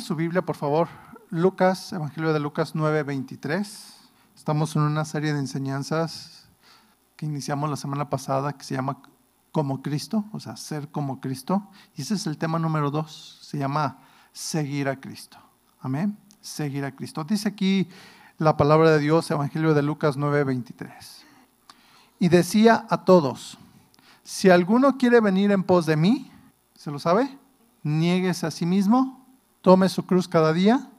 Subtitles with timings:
[0.00, 0.88] su Biblia, por favor.
[1.30, 3.94] Lucas, Evangelio de Lucas 9:23.
[4.34, 6.48] Estamos en una serie de enseñanzas
[7.16, 8.98] que iniciamos la semana pasada que se llama
[9.50, 11.68] Como Cristo, o sea, ser como Cristo.
[11.94, 13.98] Y ese es el tema número dos, se llama
[14.32, 15.38] seguir a Cristo.
[15.80, 16.16] Amén.
[16.40, 17.24] Seguir a Cristo.
[17.24, 17.88] Dice aquí
[18.38, 21.24] la palabra de Dios, Evangelio de Lucas 9:23.
[22.18, 23.58] Y decía a todos,
[24.24, 26.30] si alguno quiere venir en pos de mí,
[26.74, 27.38] ¿se lo sabe?
[27.82, 29.21] Niéguese a sí mismo,
[29.62, 30.90] tome su cruz cada día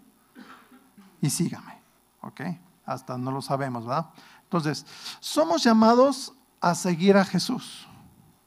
[1.21, 1.79] y sígame.
[2.21, 2.42] ¿Ok?
[2.86, 4.10] Hasta no lo sabemos, ¿verdad?
[4.43, 4.86] Entonces,
[5.19, 7.88] somos llamados a seguir a Jesús.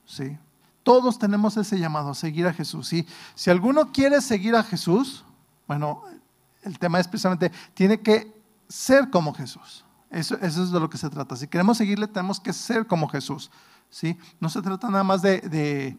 [0.05, 0.37] ¿Sí?
[0.83, 2.89] Todos tenemos ese llamado, a seguir a Jesús.
[2.89, 3.07] ¿sí?
[3.35, 5.25] Si alguno quiere seguir a Jesús,
[5.67, 6.03] bueno,
[6.63, 9.85] el tema es precisamente, tiene que ser como Jesús.
[10.11, 11.37] Eso, es de lo que se trata.
[11.37, 13.51] Si queremos seguirle, tenemos que ser como Jesús.
[13.91, 14.19] ¿sí?
[14.41, 15.97] No se trata nada más de,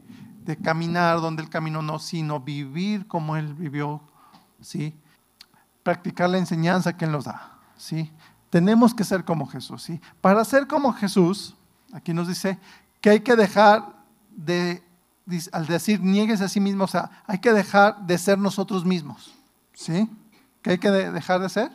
[0.48, 4.02] de caminar donde el camino no, sino vivir como Él vivió.
[4.62, 4.96] ¿sí?
[5.84, 7.60] Practicar la enseñanza que Él nos da.
[7.76, 8.10] ¿sí?
[8.50, 9.84] Tenemos que ser como Jesús.
[9.84, 10.00] ¿sí?
[10.22, 11.53] Para ser como Jesús,
[11.92, 12.58] aquí nos dice
[13.02, 13.94] que hay que dejar
[14.31, 14.81] de,
[15.52, 19.36] al decir niegues a sí mismo, o sea, hay que dejar de ser nosotros mismos.
[19.73, 20.09] ¿Sí?
[20.62, 21.72] ¿Qué hay que dejar de ser?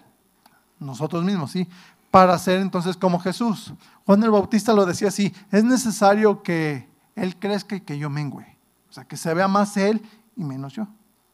[0.81, 1.69] Nosotros mismos, ¿sí?
[2.11, 3.75] Para ser entonces como Jesús.
[4.07, 8.52] Juan el Bautista lo decía así, es necesario que Él crezca y que yo mengüe.
[8.93, 10.03] O sea, que se vea más Él
[10.37, 10.87] y menos yo.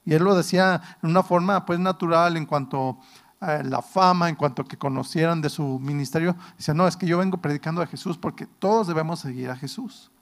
[0.04, 3.00] Y Él lo decía en una forma pues natural en cuanto
[3.40, 6.36] a la fama, en cuanto a que conocieran de su ministerio.
[6.56, 10.12] Dice, no, es que yo vengo predicando a Jesús porque todos debemos seguir a Jesús.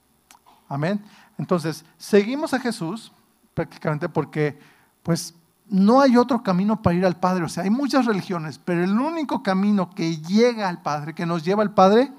[0.67, 1.05] Amén.
[1.37, 3.11] Entonces, seguimos a Jesús
[3.53, 4.59] prácticamente porque
[5.03, 5.35] pues
[5.69, 7.43] no hay otro camino para ir al Padre.
[7.43, 11.43] O sea, hay muchas religiones, pero el único camino que llega al Padre, que nos
[11.43, 12.11] lleva al Padre,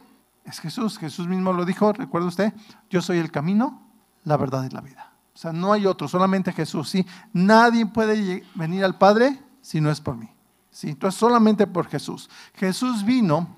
[0.45, 0.97] es Jesús.
[0.97, 2.55] Jesús mismo lo dijo, recuerda usted,
[2.89, 3.88] yo soy el camino,
[4.29, 5.13] la verdad y la vida.
[5.35, 6.89] O sea, no hay otro, solamente Jesús.
[6.91, 7.07] ¿sí?
[7.33, 10.29] Nadie puede venir al Padre si no es por mí.
[10.71, 10.91] ¿sí?
[10.91, 12.29] Entonces, solamente por Jesús.
[12.55, 13.57] Jesús vino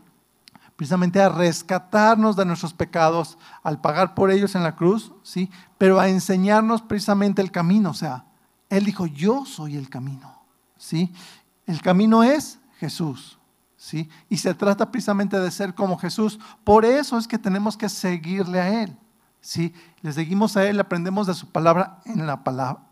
[0.77, 5.50] precisamente a rescatarnos de nuestros pecados, al pagar por ellos en la cruz, ¿sí?
[5.77, 7.90] pero a enseñarnos precisamente el camino.
[7.90, 8.24] O sea,
[8.70, 10.42] él dijo, yo soy el camino.
[10.78, 11.12] ¿sí?
[11.66, 13.39] El camino es Jesús.
[13.77, 14.08] ¿sí?
[14.28, 16.39] Y se trata precisamente de ser como Jesús.
[16.64, 18.96] Por eso es que tenemos que seguirle a Él.
[19.40, 19.74] ¿Sí?
[20.02, 22.90] Le seguimos a Él, aprendemos de su palabra en la palabra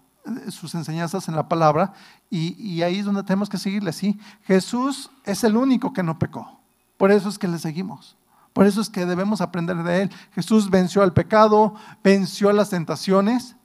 [0.51, 1.93] sus enseñanzas en la palabra
[2.31, 3.93] y, ahí es donde tenemos que seguirle.
[3.93, 4.19] ¿sí?
[4.43, 6.61] Jesús es el único que no pecó.
[6.97, 8.17] Por eso es que le seguimos.
[8.53, 10.11] Por eso es que debemos aprender de Él.
[10.33, 13.57] Jesús venció al pecado, venció las tentaciones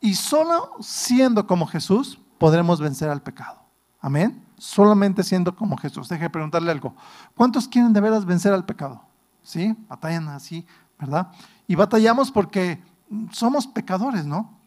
[0.00, 3.60] y solo siendo como Jesús podremos vencer al pecado.
[4.00, 4.44] Amén.
[4.58, 6.08] Solamente siendo como Jesús.
[6.08, 6.94] Deje de preguntarle algo.
[7.36, 9.02] ¿Cuántos quieren de veras vencer al pecado?
[9.42, 9.76] ¿Sí?
[9.88, 10.66] Batallan así,
[10.98, 11.28] ¿verdad?
[11.66, 12.82] Y batallamos porque
[13.30, 14.58] somos pecadores, ¿no?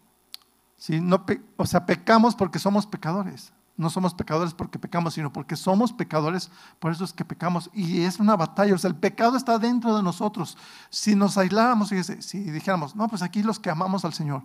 [1.58, 3.54] O sea, pecamos porque somos pecadores.
[3.78, 6.50] No somos pecadores porque pecamos, sino porque somos pecadores,
[6.80, 7.70] por eso es que pecamos.
[7.74, 10.58] Y es una batalla, o sea, el pecado está dentro de nosotros.
[10.90, 14.42] Si nos aisláramos, fíjese, si dijéramos, no, pues aquí los que amamos al Señor,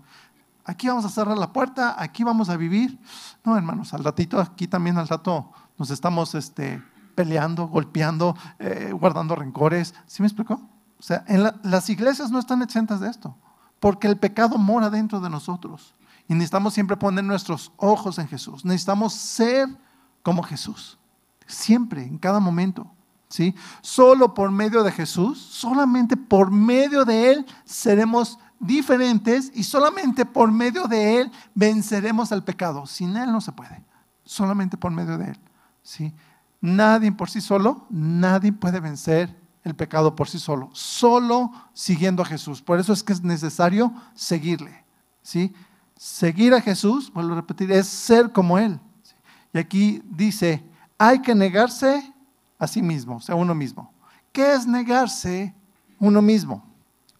[0.66, 3.00] aquí vamos a cerrar la puerta, aquí vamos a vivir.
[3.42, 6.82] No, hermanos, al ratito, aquí también al rato nos estamos este,
[7.14, 9.94] peleando, golpeando, eh, guardando rencores.
[10.06, 10.60] ¿Sí me explicó?
[11.02, 11.24] O sea,
[11.64, 13.36] las iglesias no están exentas de esto,
[13.80, 15.96] porque el pecado mora dentro de nosotros.
[16.28, 18.64] Y necesitamos siempre poner nuestros ojos en Jesús.
[18.64, 19.68] Necesitamos ser
[20.22, 21.00] como Jesús.
[21.48, 22.88] Siempre, en cada momento.
[23.28, 23.52] ¿sí?
[23.80, 30.52] Solo por medio de Jesús, solamente por medio de Él seremos diferentes y solamente por
[30.52, 32.86] medio de Él venceremos al pecado.
[32.86, 33.82] Sin Él no se puede.
[34.22, 35.40] Solamente por medio de Él.
[35.82, 36.14] ¿sí?
[36.60, 40.70] Nadie por sí solo, nadie puede vencer el pecado por sí solo.
[40.72, 42.62] Solo siguiendo a Jesús.
[42.62, 44.84] Por eso es que es necesario seguirle.
[45.22, 45.54] ¿sí?
[45.96, 48.80] Seguir a Jesús, vuelvo a repetir, es ser como Él.
[49.52, 50.64] Y aquí dice,
[50.98, 52.12] hay que negarse
[52.58, 53.92] a sí mismo, o sea, uno mismo.
[54.32, 55.54] ¿Qué es negarse
[55.98, 56.64] uno mismo?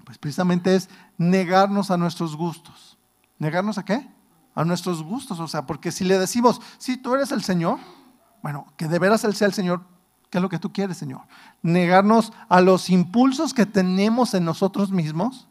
[0.05, 0.89] Pues precisamente es
[1.19, 2.99] negarnos a nuestros gustos.
[3.39, 4.09] ¿Negarnos a qué?
[4.55, 7.79] A nuestros gustos, o sea, porque si le decimos, si tú eres el Señor,
[8.43, 9.83] bueno, que de veras Él sea el Señor,
[10.33, 11.21] ¿qué es lo que tú quieres, Señor?
[11.63, 15.47] Negarnos a los impulsos que tenemos en nosotros mismos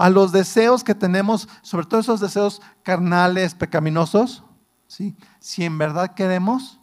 [0.00, 4.42] a los deseos que tenemos, sobre todo esos deseos carnales, pecaminosos,
[4.86, 5.14] ¿sí?
[5.40, 6.80] si en verdad queremos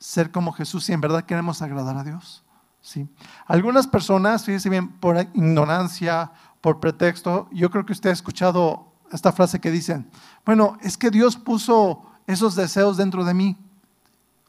[0.00, 2.42] ser como Jesús, si en verdad queremos agradar a Dios.
[2.80, 3.08] ¿sí?
[3.46, 9.30] Algunas personas, fíjense bien, por ignorancia, por pretexto, yo creo que usted ha escuchado esta
[9.30, 10.10] frase que dicen,
[10.44, 13.56] bueno, es que Dios puso esos deseos dentro de mí.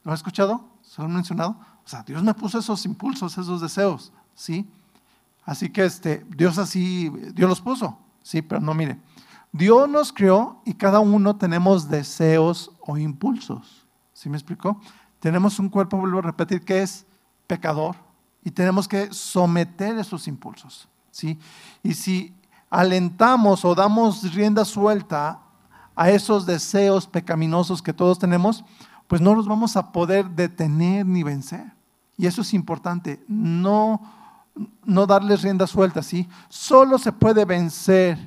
[0.01, 0.67] ¿Lo ha escuchado?
[0.81, 1.59] ¿Se lo han mencionado?
[1.87, 4.69] O sea, Dios me puso esos impulsos, esos deseos, ¿sí?
[5.45, 7.97] Así que este, Dios así, Dios los puso.
[8.21, 8.99] Sí, pero no, mire.
[9.53, 13.85] Dios nos creó y cada uno tenemos deseos o impulsos.
[14.11, 14.81] ¿Sí me explicó?
[15.21, 17.05] Tenemos un cuerpo, vuelvo a repetir, que es
[17.47, 17.95] pecador
[18.43, 20.89] y tenemos que someter esos impulsos.
[21.09, 21.39] ¿sí?
[21.83, 22.35] Y si
[22.69, 25.39] alentamos o damos rienda suelta
[25.95, 28.65] a esos deseos pecaminosos que todos tenemos,
[29.07, 31.76] pues no los vamos a poder detener ni vencer.
[32.17, 34.01] Y eso es importante, no,
[34.83, 36.27] no darles rienda suelta, ¿sí?
[36.49, 38.17] Solo se puede vencer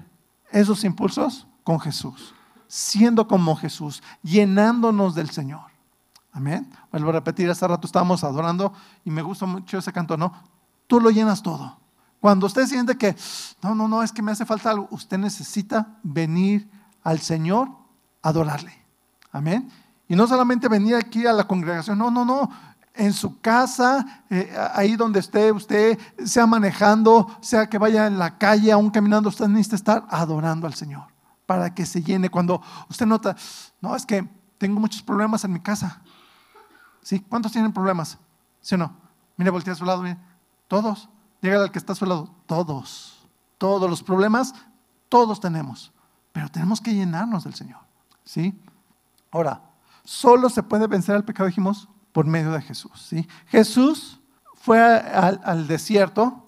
[0.53, 2.35] esos impulsos con Jesús,
[2.69, 5.71] siendo como Jesús, llenándonos del Señor.
[6.33, 6.71] Amén.
[6.93, 8.73] Vuelvo a repetir, hace rato estábamos adorando
[9.05, 10.33] y me gusta mucho ese canto, ¿no?
[10.87, 11.79] Tú lo llenas todo.
[12.21, 13.17] Cuando usted siente que,
[13.63, 16.71] no, no, no, es que me hace falta algo, usted necesita venir
[17.03, 17.71] al Señor
[18.23, 18.73] adorarle.
[19.33, 19.71] Amén.
[20.07, 22.51] Y no solamente venir aquí a la congregación, no, no, no.
[23.01, 28.39] En su casa, eh, ahí donde esté usted, sea manejando, sea que vaya en la
[28.39, 31.05] calle, aún caminando, usted necesita estar adorando al Señor
[31.47, 32.29] para que se llene.
[32.29, 33.37] Cuando usted nota,
[33.81, 36.03] no, es que tengo muchos problemas en mi casa.
[37.03, 37.21] ¿Sí?
[37.21, 38.19] ¿Cuántos tienen problemas?
[38.61, 38.95] ¿Sí o no?
[39.37, 40.19] Mire, voltea a su lado, mire.
[40.69, 41.09] Todos.
[41.41, 42.35] Llega al que está a su lado.
[42.47, 43.27] Todos.
[43.57, 44.55] Todos los problemas,
[45.09, 45.93] todos tenemos.
[46.33, 47.81] Pero tenemos que llenarnos del Señor.
[48.25, 48.61] ¿Sí?
[49.31, 49.63] Ahora,
[50.05, 52.93] Solo se puede vencer al pecado, dijimos, por medio de Jesús.
[53.09, 53.27] ¿sí?
[53.47, 54.21] Jesús
[54.55, 56.47] fue al, desierto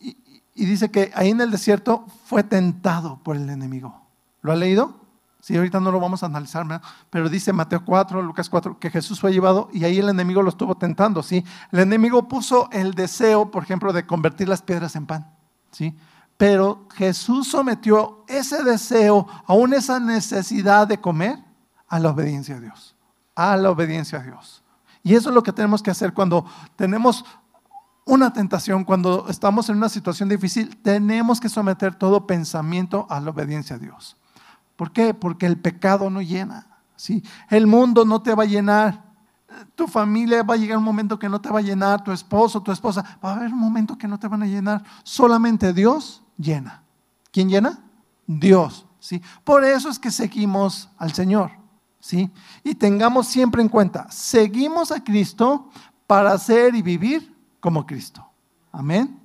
[0.00, 4.02] y, dice que ahí en el desierto fue tentado por el enemigo.
[4.42, 5.00] ¿Lo ha leído?
[5.40, 6.64] Sí, ahorita no lo vamos a analizar,
[7.10, 10.50] pero dice Mateo 4, Lucas 4, que Jesús fue llevado y ahí el enemigo lo
[10.50, 11.44] estuvo tentando, ¿sí?
[11.72, 15.34] El enemigo puso el deseo, por ejemplo, de convertir las piedras en pan,
[15.72, 15.96] ¿sí?
[16.36, 21.40] Pero Jesús sometió ese deseo, aún esa necesidad de comer,
[21.92, 22.96] a la obediencia a Dios.
[23.34, 24.62] A la obediencia a Dios.
[25.02, 26.44] Y eso es lo que tenemos que hacer cuando
[26.76, 27.24] tenemos
[28.04, 33.30] una tentación, cuando estamos en una situación difícil, tenemos que someter todo pensamiento a la
[33.30, 34.16] obediencia a Dios.
[34.76, 35.14] ¿Por qué?
[35.14, 36.66] Porque el pecado no llena.
[36.96, 37.22] ¿sí?
[37.48, 39.12] El mundo no te va a llenar.
[39.74, 42.62] Tu familia va a llegar un momento que no te va a llenar, tu esposo,
[42.62, 44.82] tu esposa, va a haber un momento que no te van a llenar.
[45.04, 46.82] Solamente Dios llena.
[47.30, 47.78] ¿Quién llena?
[48.26, 48.86] Dios.
[48.98, 49.22] ¿sí?
[49.44, 51.61] Por eso es que seguimos al Señor.
[52.02, 52.30] ¿Sí?
[52.62, 55.70] Y tengamos siempre en cuenta, seguimos a Cristo
[56.06, 58.26] para ser y vivir como Cristo.
[58.72, 59.18] Amén.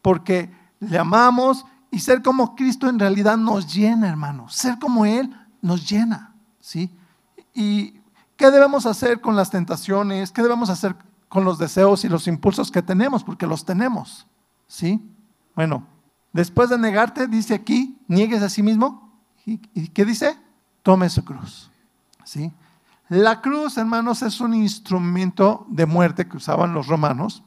[0.00, 0.50] Porque
[0.80, 4.48] le amamos y ser como Cristo en realidad nos llena, hermano.
[4.48, 6.90] Ser como Él nos llena, ¿sí?
[7.54, 8.00] ¿Y
[8.36, 10.32] qué debemos hacer con las tentaciones?
[10.32, 10.96] ¿Qué debemos hacer
[11.28, 13.22] con los deseos y los impulsos que tenemos?
[13.22, 14.26] Porque los tenemos,
[14.66, 15.00] ¿sí?
[15.54, 15.86] Bueno,
[16.32, 19.12] después de negarte, dice aquí, niegues a sí mismo.
[19.44, 20.38] ¿Y, qué dice?
[20.82, 21.71] Tome su cruz.
[22.24, 22.52] ¿Sí?
[23.08, 27.42] La cruz, hermanos, es un instrumento de muerte que usaban los romanos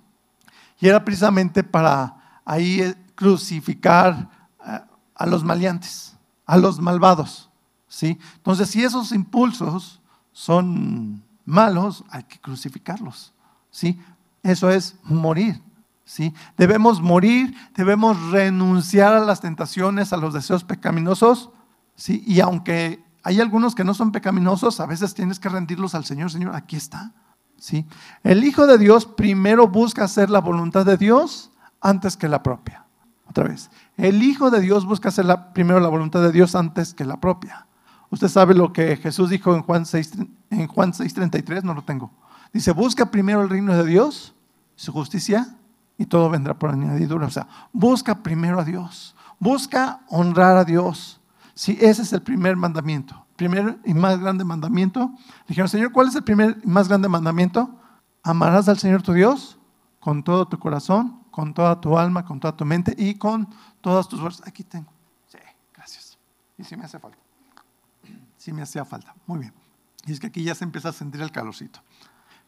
[0.80, 4.30] y era precisamente para ahí eh, crucificar
[4.66, 4.80] eh,
[5.16, 7.50] a los maleantes, a los malvados,
[7.88, 8.20] ¿sí?
[8.36, 10.02] Entonces, si esos impulsos
[10.32, 13.34] son malos, hay que crucificarlos,
[13.72, 14.00] ¿sí?
[14.44, 15.62] Eso es morir,
[16.04, 16.34] ¿sí?
[16.58, 21.50] Debemos morir, debemos renunciar a las tentaciones, a los deseos pecaminosos,
[21.96, 22.24] ¿sí?
[22.28, 26.32] Y aunque hay algunos que no son pecaminosos, a veces tienes que rendirlos al Señor.
[26.32, 27.12] Señor, aquí está.
[27.58, 27.88] ¿Sí?
[28.24, 31.50] El Hijo de Dios primero busca hacer la voluntad de Dios
[31.82, 32.86] antes que la propia.
[33.28, 35.26] Otra vez, el Hijo de Dios busca hacer
[35.56, 37.66] primero la voluntad de Dios antes que la propia.
[38.12, 40.12] Usted sabe lo que Jesús dijo en Juan 6,
[40.52, 42.12] en Juan 6:33, no lo tengo.
[42.54, 44.36] Dice, busca primero el reino de Dios,
[44.76, 45.58] su justicia,
[45.98, 47.26] y todo vendrá por añadidura.
[47.26, 51.20] O sea, busca primero a Dios, busca honrar a Dios.
[51.56, 53.26] Sí, ese es el primer mandamiento.
[53.38, 55.14] Primer y más grande mandamiento.
[55.48, 57.80] Dijeron, Señor, ¿cuál es el primer y más grande mandamiento?
[58.24, 59.58] Amarás al Señor tu Dios
[60.00, 63.50] con todo tu corazón, con toda tu alma, con toda tu mente y con
[63.82, 64.46] todas tus fuerzas.
[64.48, 64.92] Aquí tengo.
[65.28, 65.38] Sí,
[65.74, 66.18] gracias.
[66.58, 67.18] Y si me hace falta.
[68.38, 69.16] Sí me hacía falta.
[69.26, 69.54] Muy bien.
[70.06, 71.80] Y es que aquí ya se empieza a sentir el calorcito.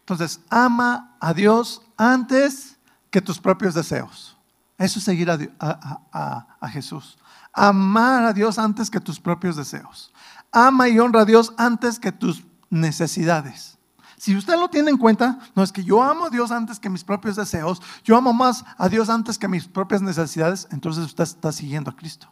[0.02, 2.78] Entonces, ama a Dios antes
[3.10, 4.37] que tus propios deseos.
[4.78, 7.18] Eso es seguir a Jesús
[7.58, 10.14] amar a Dios antes que tus propios deseos.
[10.52, 13.78] Ama y honra a Dios antes que tus necesidades.
[14.18, 16.90] Si usted lo tiene en cuenta, no es que yo amo a Dios antes que
[16.90, 21.24] mis propios deseos, yo amo más a Dios antes que mis propias necesidades, entonces usted
[21.24, 22.32] está siguiendo a Cristo.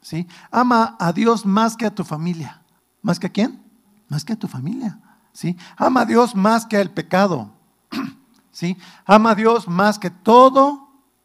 [0.00, 0.26] ¿Sí?
[0.50, 2.60] Ama a Dios más que a tu familia.
[3.00, 3.62] ¿Más que a quién?
[4.08, 4.98] Más que a tu familia.
[5.32, 5.56] ¿Sí?
[5.76, 7.52] Ama a Dios más que al pecado.
[8.52, 8.76] ¿Sí?
[9.06, 10.83] Ama a Dios más que todo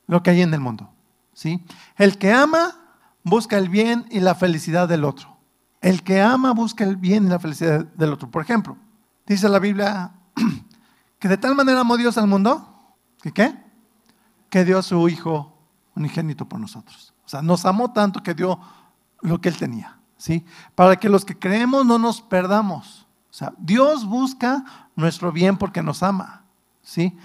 [0.10, 0.90] lo que hay en el mundo.
[1.34, 1.64] ¿Sí?
[1.96, 2.76] El que ama
[3.24, 5.38] busca el bien y la felicidad del otro.
[5.82, 8.30] El que ama busca el bien y la felicidad del otro.
[8.30, 8.76] Por ejemplo,
[9.28, 10.12] dice la Biblia
[11.20, 13.56] que de tal manera amó Dios al mundo, que qué?
[14.50, 15.56] Que dio a su Hijo
[15.96, 17.14] unigénito por nosotros.
[17.24, 18.60] O sea, nos amó tanto que dio
[19.22, 20.44] lo que él tenía, ¿sí?
[20.74, 23.06] Para que los que creemos no nos perdamos.
[23.30, 26.46] O sea, Dios busca nuestro bien porque nos ama,
[26.82, 27.16] ¿sí?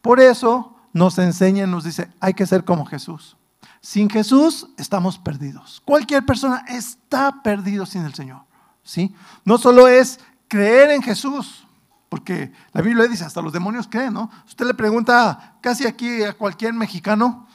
[0.00, 3.36] Por eso nos enseña y nos dice, hay que ser como Jesús.
[3.80, 5.82] Sin Jesús estamos perdidos.
[5.84, 8.42] Cualquier persona está perdido sin el Señor,
[8.82, 9.14] ¿sí?
[9.44, 11.66] No solo es creer en Jesús,
[12.08, 14.30] porque la Biblia dice, hasta los demonios creen, ¿no?
[14.46, 17.46] Usted le pregunta casi aquí a cualquier mexicano,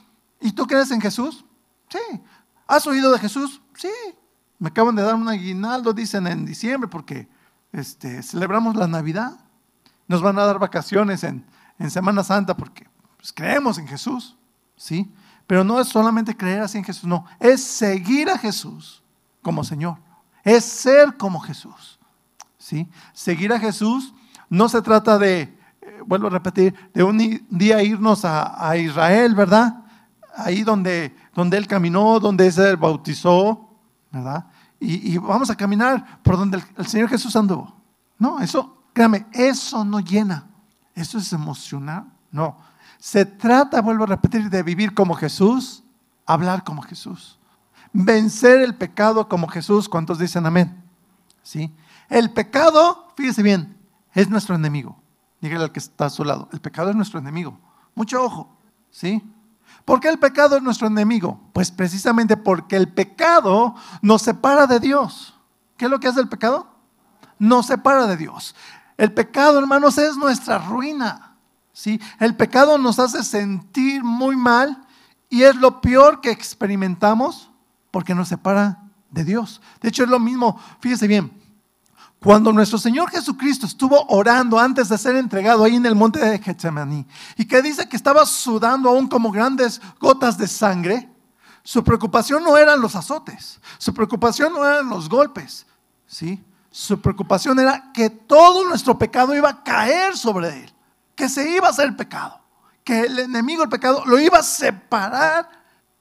[0.42, 1.46] ¿y tú crees en Jesús?
[1.90, 2.22] Sí.
[2.68, 3.62] ¿Has oído de Jesús?
[3.76, 3.90] Sí.
[4.60, 7.30] Me acaban de dar un aguinaldo, dicen en diciembre, porque
[7.72, 9.38] este, celebramos la Navidad.
[10.08, 11.46] Nos van a dar vacaciones en,
[11.90, 12.87] Semana Santa porque
[13.18, 14.38] pues, creemos en Jesús,
[14.76, 15.12] ¿sí?
[15.46, 19.04] Pero no es solamente creer así en Jesús, no, es seguir a Jesús
[19.42, 19.98] como Señor,
[20.44, 22.00] es ser como Jesús,
[22.58, 22.88] ¿sí?
[23.14, 24.14] Seguir a Jesús
[24.50, 29.84] no se trata de, eh, vuelvo a repetir, de un día irnos a, Israel, ¿verdad?
[30.36, 33.70] Ahí donde, donde Él caminó, donde se bautizó,
[34.12, 34.46] ¿verdad?
[34.80, 37.76] Y, vamos a caminar por donde el, Señor Jesús anduvo.
[38.20, 40.48] No, eso, créame, eso no llena.
[40.94, 42.06] Eso es emocional.
[42.32, 42.58] No.
[43.00, 45.84] Se trata, vuelvo a repetir, de vivir como Jesús,
[46.26, 47.40] hablar como Jesús.
[47.94, 49.88] Vencer el pecado como Jesús.
[49.88, 50.84] ¿Cuántos dicen amén?
[51.44, 51.74] ¿Sí?
[52.10, 53.78] El pecado, fíjese bien,
[54.14, 55.02] es nuestro enemigo.
[55.42, 57.60] Dígale al que está a su lado, el pecado es nuestro enemigo.
[57.96, 58.58] Mucho ojo,
[58.92, 59.24] ¿sí?
[59.86, 61.40] ¿Por qué el pecado es nuestro enemigo?
[61.54, 65.36] Pues precisamente porque el pecado nos separa de Dios.
[65.78, 66.68] ¿Qué es lo que hace el pecado?
[67.40, 68.56] Nos separa de Dios.
[68.98, 71.27] El pecado, hermanos, es nuestra ruina.
[71.78, 72.02] ¿Sí?
[72.20, 74.84] El pecado nos hace sentir muy mal
[75.30, 77.52] y es lo peor que experimentamos
[77.92, 78.82] porque nos separa
[79.12, 79.62] de Dios.
[79.80, 81.32] De hecho, es lo mismo, fíjese bien,
[82.20, 86.40] cuando nuestro Señor Jesucristo estuvo orando antes de ser entregado ahí en el monte de
[86.40, 87.06] Getsemaní
[87.38, 91.08] y que dice que estaba sudando aún como grandes gotas de sangre,
[91.62, 95.68] su preocupación no eran los azotes, su preocupación no eran los golpes,
[96.08, 96.44] ¿sí?
[96.72, 100.74] Su preocupación era que todo nuestro pecado iba a caer sobre él,
[101.18, 102.40] que se iba a hacer pecado,
[102.86, 105.50] que el enemigo del pecado lo iba a separar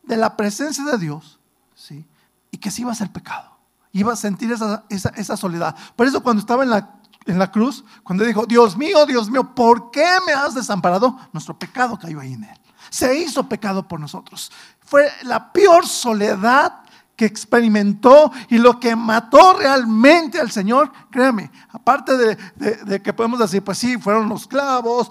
[0.04, 1.40] de la presencia de Dios,
[1.74, 2.06] ¿sí?
[2.52, 3.56] Y que se iba a hacer pecado
[3.96, 5.74] iba a sentir esa, soledad.
[5.96, 9.54] Por eso cuando estaba en la, en la cruz, cuando dijo, Dios mío, Dios mío,
[9.54, 11.18] ¿por qué me has desamparado?
[11.32, 12.60] Nuestro pecado cayó ahí en él.
[12.90, 14.52] Se hizo pecado por nosotros.
[14.84, 16.80] Fue la peor soledad
[17.16, 23.64] que experimentó y lo que mató realmente al Señor, créame, aparte de, que podemos decir,
[23.64, 25.10] pues sí, fueron los clavos,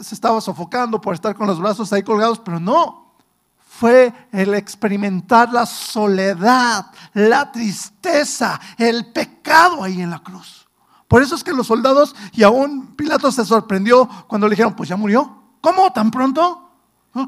[0.00, 3.14] se estaba sofocando por estar con los brazos ahí colgados, pero no,
[3.58, 10.68] fue el experimentar la soledad, la tristeza, el pecado ahí en la cruz.
[11.08, 14.88] Por eso es que los soldados y aún Pilato se sorprendió cuando le dijeron, pues
[14.88, 15.42] ya murió.
[15.60, 15.92] ¿Cómo?
[15.92, 16.67] ¿Tan pronto?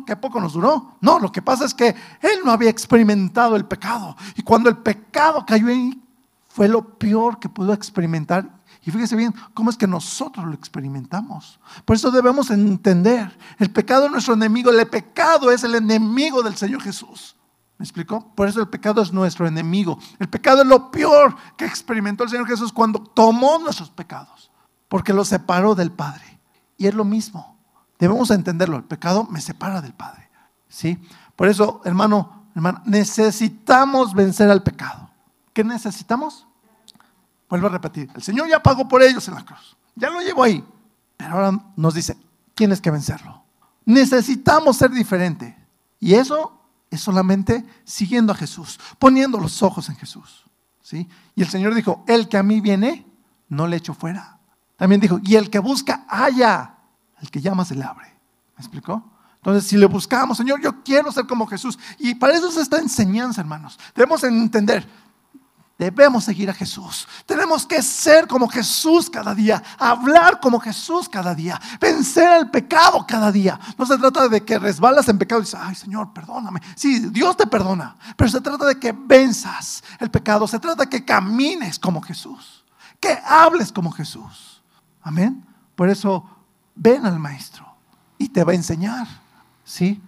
[0.04, 0.96] ¿Qué poco nos duró?
[1.00, 4.16] No, lo que pasa es que él no había experimentado el pecado.
[4.36, 6.02] Y cuando el pecado cayó ahí,
[6.48, 11.60] fue lo peor que pudo experimentar y fíjese bien cómo es que nosotros lo experimentamos.
[11.84, 16.56] Por eso debemos entender, el pecado es nuestro enemigo, el pecado es el enemigo del
[16.56, 17.36] Señor Jesús.
[17.76, 18.34] ¿Me explicó?
[18.34, 19.98] Por eso el pecado es nuestro enemigo.
[20.18, 24.50] El pecado es lo peor que experimentó el Señor Jesús cuando tomó nuestros pecados,
[24.88, 26.40] porque los separó del Padre.
[26.76, 27.49] Y es lo mismo.
[28.00, 28.78] Debemos entenderlo.
[28.78, 30.28] El pecado me separa del Padre.
[30.68, 30.98] ¿Sí?
[31.36, 35.10] Por eso, hermano, hermano, necesitamos vencer al pecado.
[35.52, 36.46] ¿Qué necesitamos?
[37.48, 40.44] Vuelvo a repetir, el Señor ya pagó por ellos en la cruz, ya lo llevó
[40.44, 40.64] ahí,
[41.16, 42.16] pero ahora nos dice,
[42.54, 43.42] tienes que vencerlo.
[43.84, 45.56] Necesitamos ser diferente.
[45.98, 50.44] Y eso es solamente siguiendo a Jesús, poniendo los ojos en Jesús.
[50.80, 51.08] ¿sí?
[51.34, 53.04] Y el Señor dijo, el que a mí viene,
[53.48, 54.38] no le echo fuera.
[54.76, 56.76] También dijo, y el que busca, haya.
[57.20, 58.06] El que llama se le abre.
[58.56, 59.02] ¿Me explicó?
[59.36, 61.78] Entonces, si le buscamos, Señor, yo quiero ser como Jesús.
[61.98, 63.78] Y para eso es esta enseñanza, hermanos.
[63.94, 64.86] Debemos entender,
[65.80, 67.08] Debemos seguir a Jesús.
[67.24, 73.06] Tenemos que ser como Jesús cada día, hablar como Jesús cada día, vencer el pecado
[73.08, 73.58] cada día.
[73.78, 76.60] No se trata de que resbalas en pecado y dices, ay Señor, perdóname.
[76.76, 80.46] Sí, Dios te perdona, pero se trata de que venzas el pecado.
[80.46, 82.62] Se trata de que camines como Jesús,
[83.00, 84.62] que hables como Jesús.
[85.00, 85.46] Amén.
[85.76, 86.26] Por eso
[86.74, 87.66] ven al Maestro
[88.18, 89.06] y te va a enseñar.
[89.64, 90.00] ¿Sí?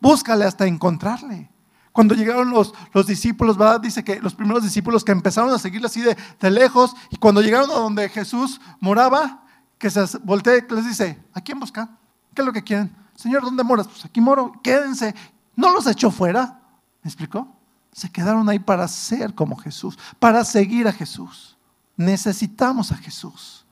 [0.00, 1.50] Búscale hasta encontrarle.
[1.92, 3.56] Cuando llegaron los, los discípulos.
[3.80, 7.70] Dice que los primeros discípulos que empezaron a seguirle así de, lejos, y cuando llegaron
[7.70, 9.42] a donde Jesús moraba,
[9.78, 11.96] que se voltea y les dice, ¿a quién buscan?
[12.34, 12.94] ¿Qué es lo que quieren?
[13.14, 13.88] Señor, ¿dónde moras?
[13.88, 15.14] Pues aquí moro, quédense.
[15.54, 16.60] No los echó fuera.
[17.02, 17.48] ¿Me explicó?
[17.92, 21.56] Se quedaron ahí para ser como Jesús, para seguir a Jesús.
[21.96, 23.64] Necesitamos a Jesús.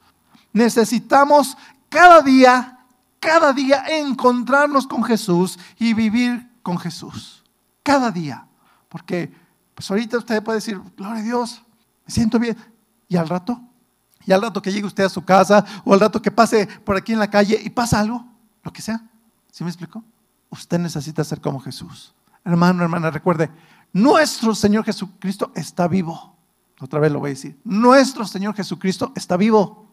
[0.51, 1.59] Necesitamos
[1.95, 2.77] cada día,
[3.21, 7.45] cada día encontrarnos con Jesús y vivir con Jesús
[7.85, 8.49] cada día.
[8.89, 9.33] Porque
[9.75, 11.63] Pues ahorita usted puede decir, gloria a Dios,
[12.05, 12.57] me siento bien.
[13.09, 13.61] Y al rato,
[14.25, 16.97] y al rato que llegue usted a su casa, o al rato que pase por
[16.97, 18.25] aquí en la calle y pasa algo,
[18.63, 19.03] lo que sea.
[19.51, 20.03] ¿Sí me explico?
[20.51, 22.15] Usted necesita ser como Jesús.
[22.45, 23.51] Hermano, hermana, recuerde,
[23.93, 26.37] nuestro Señor Jesucristo está vivo.
[26.81, 27.59] Otra vez lo voy a decir.
[27.65, 29.84] Nuestro Señor Jesucristo está vivo.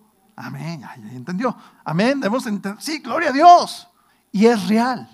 [0.41, 0.83] Amén.
[1.13, 1.55] Entendió.
[1.83, 2.19] Amén.
[2.19, 2.81] Debemos entender.
[2.81, 3.87] Sí, gloria a Dios.
[4.31, 5.07] Y es real.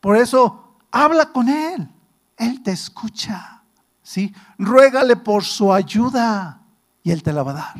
[0.00, 1.88] Por eso, habla con Él.
[2.36, 3.62] Él te escucha.
[4.02, 4.34] ¿Sí?
[4.58, 6.62] Ruégale por su ayuda
[7.02, 7.74] y Él te la va a dar.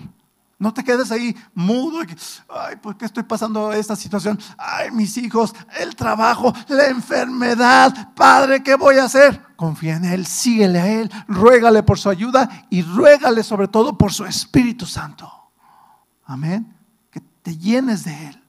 [0.59, 2.01] No te quedes ahí mudo.
[2.51, 4.39] Ay, ¿por qué estoy pasando esta situación?
[4.59, 8.13] Ay, mis hijos, el trabajo, la enfermedad.
[8.15, 9.43] Padre, ¿qué voy a hacer?
[9.57, 14.13] Confía en Él, síguele a Él, ruégale por su ayuda y ruégale sobre todo por
[14.13, 15.33] su Espíritu Santo.
[16.27, 16.80] Amén.
[17.57, 18.45] Llenes de Él.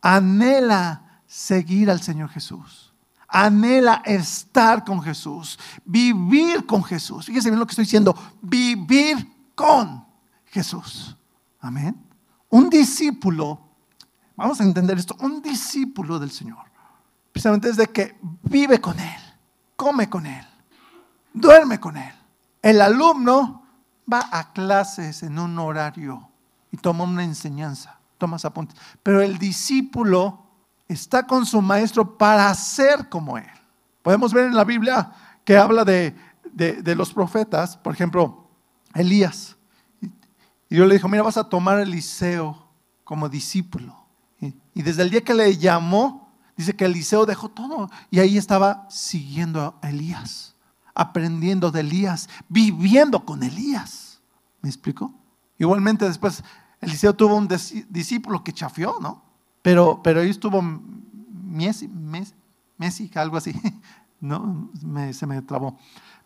[0.00, 2.92] Anhela seguir al Señor Jesús.
[3.28, 5.58] Anhela estar con Jesús.
[5.84, 7.26] Vivir con Jesús.
[7.26, 8.16] Fíjese bien lo que estoy diciendo.
[8.40, 10.04] Vivir con
[10.46, 11.16] Jesús.
[11.60, 11.96] Amén.
[12.50, 13.58] Un discípulo,
[14.36, 16.66] vamos a entender esto, un discípulo del Señor,
[17.32, 19.20] precisamente es de que vive con Él,
[19.74, 20.44] come con Él,
[21.32, 22.12] duerme con Él.
[22.60, 23.62] El alumno
[24.12, 26.28] va a clases en un horario
[26.70, 28.78] y toma una enseñanza, toma apuntes.
[29.02, 30.46] Pero el discípulo
[30.86, 33.50] está con su maestro para ser como Él.
[34.02, 35.12] Podemos ver en la Biblia
[35.44, 36.14] que habla de,
[36.52, 38.48] de los profetas, por ejemplo,
[38.94, 39.56] Elías.
[40.70, 42.68] Y Dios le dijo, mira, vas a tomar a Eliseo
[43.04, 44.06] como discípulo.
[44.74, 47.90] Y, desde el día que le llamó, dice que Eliseo dejó todo.
[48.10, 50.56] Y ahí estaba siguiendo a Elías,
[50.94, 54.20] aprendiendo de Elías, viviendo con Elías.
[54.62, 55.12] ¿Me explico?
[55.58, 56.42] Igualmente después
[56.82, 57.48] Eliseo tuvo un
[57.88, 59.22] discípulo que chafió, ¿no?
[59.62, 61.88] Pero, pero ahí estuvo Messi,
[62.78, 63.54] Messi, algo así.
[64.20, 64.70] No,
[65.12, 65.76] se me trabó.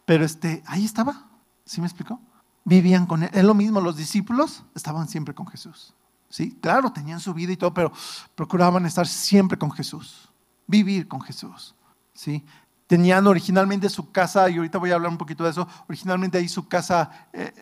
[0.05, 1.31] Pero este, ahí estaba.
[1.65, 2.21] ¿Sí me explicó?
[2.67, 3.31] vivían con él.
[3.33, 5.95] Es lo mismo, los discípulos estaban siempre con Jesús.
[6.29, 7.93] Sí, claro, tenían su vida y todo, pero
[8.35, 10.29] procuraban estar siempre con Jesús,
[10.67, 11.77] vivir con Jesús.
[12.13, 12.45] Sí,
[12.89, 16.49] tenían originalmente su casa, y ahorita voy a hablar un poquito de eso, originalmente ahí
[16.49, 17.55] su casa eh,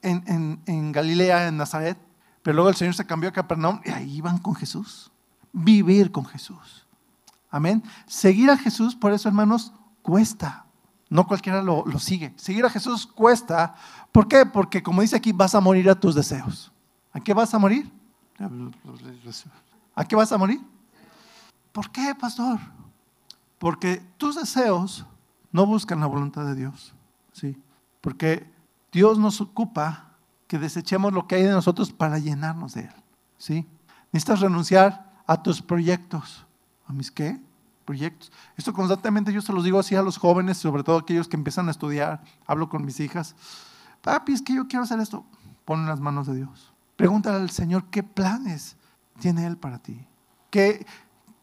[0.00, 1.98] en, en, Galilea, en Nazaret,
[2.42, 5.10] pero luego el Señor se cambió a Capernaum y ahí iban con Jesús,
[5.52, 6.86] vivir con Jesús.
[7.50, 7.82] Amén.
[8.06, 10.66] Seguir a Jesús, por eso hermanos, cuesta.
[11.08, 12.32] No cualquiera lo, lo sigue.
[12.36, 13.74] Seguir a Jesús cuesta
[14.12, 14.44] ¿Por qué?
[14.44, 16.70] Porque como dice aquí, vas a morir a tus deseos.
[17.12, 17.90] ¿A qué vas a morir?
[19.94, 20.60] ¿A qué vas a morir?
[21.72, 22.60] ¿Por qué, pastor?
[23.58, 25.06] Porque tus deseos
[25.50, 26.94] no buscan la voluntad de Dios.
[27.32, 27.58] ¿sí?
[28.02, 28.50] Porque
[28.92, 30.11] Dios nos ocupa
[30.52, 32.94] que desechemos lo que hay de nosotros para llenarnos de Él.
[33.38, 33.66] ¿sí?
[34.12, 36.44] Necesitas renunciar a tus proyectos.
[36.86, 37.40] ¿A mis qué?
[37.86, 38.30] Proyectos.
[38.54, 41.68] Esto constantemente yo se los digo así a los jóvenes, sobre todo aquellos que empiezan
[41.68, 42.22] a estudiar.
[42.46, 43.34] Hablo con mis hijas
[44.02, 45.24] papi, es que yo quiero hacer esto.
[45.64, 46.74] Pon las manos de Dios.
[46.96, 48.76] Pregúntale al Señor qué planes
[49.20, 50.06] tiene Él para ti.
[50.50, 50.84] ¿Qué,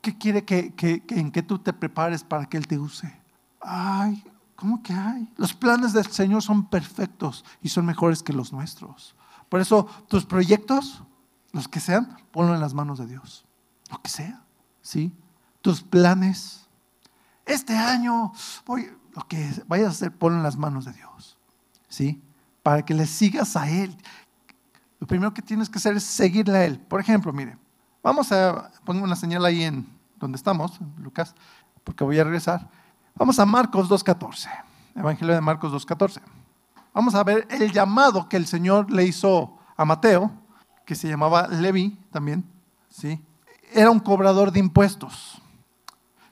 [0.02, 0.72] qué quiere que,
[1.10, 3.12] en que tú te prepares para que Él te use?
[3.60, 4.24] Ay,
[4.60, 5.32] ¿cómo que hay?
[5.38, 9.16] Los planes del Señor son perfectos y son mejores que los nuestros.
[9.48, 11.04] Por eso tus proyectos,
[11.52, 13.46] los que sean, ponlo en las manos de Dios.
[13.90, 14.44] Lo que sea,
[14.82, 15.14] ¿sí?
[15.62, 16.68] Tus planes.
[17.46, 18.32] Este año,
[18.66, 21.38] voy, lo que vayas a hacer, ponlo en las manos de Dios.
[21.88, 22.22] ¿Sí?
[22.64, 23.96] para que le sigas a Él.
[25.00, 26.80] Lo primero que tienes que hacer es seguirle a Él.
[26.80, 27.58] Por ejemplo, mire,
[28.04, 31.34] vamos a poner una señal ahí en donde estamos, Lucas,
[31.84, 32.70] porque voy a regresar.
[33.20, 34.50] Vamos a Marcos 2.14,
[34.96, 36.20] Evangelio de Marcos 2.14.
[36.94, 40.32] Vamos a ver el llamado que el Señor le hizo a Mateo,
[40.86, 42.44] que se llamaba Levi también,
[42.90, 43.24] ¿sí?
[43.72, 45.40] Era un cobrador de impuestos.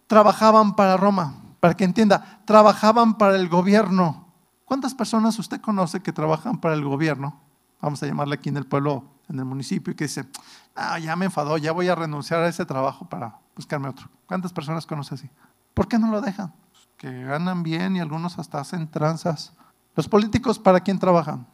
[0.07, 4.27] Trabajaban para Roma, para que entienda, trabajaban para el gobierno
[4.67, 7.39] ¿Cuántas personas usted conoce que trabajan para el gobierno?
[7.79, 10.27] Vamos a llamarle aquí en el pueblo, en el municipio, y que dice,
[10.75, 14.09] ah, ya me enfadó, ya voy a renunciar a ese trabajo para buscarme otro.
[14.25, 15.29] ¿Cuántas personas conoce así?
[15.73, 16.53] ¿Por qué no lo dejan?
[16.97, 19.53] Que ganan bien y algunos hasta hacen tranzas.
[19.95, 21.47] ¿Los políticos para quién trabajan?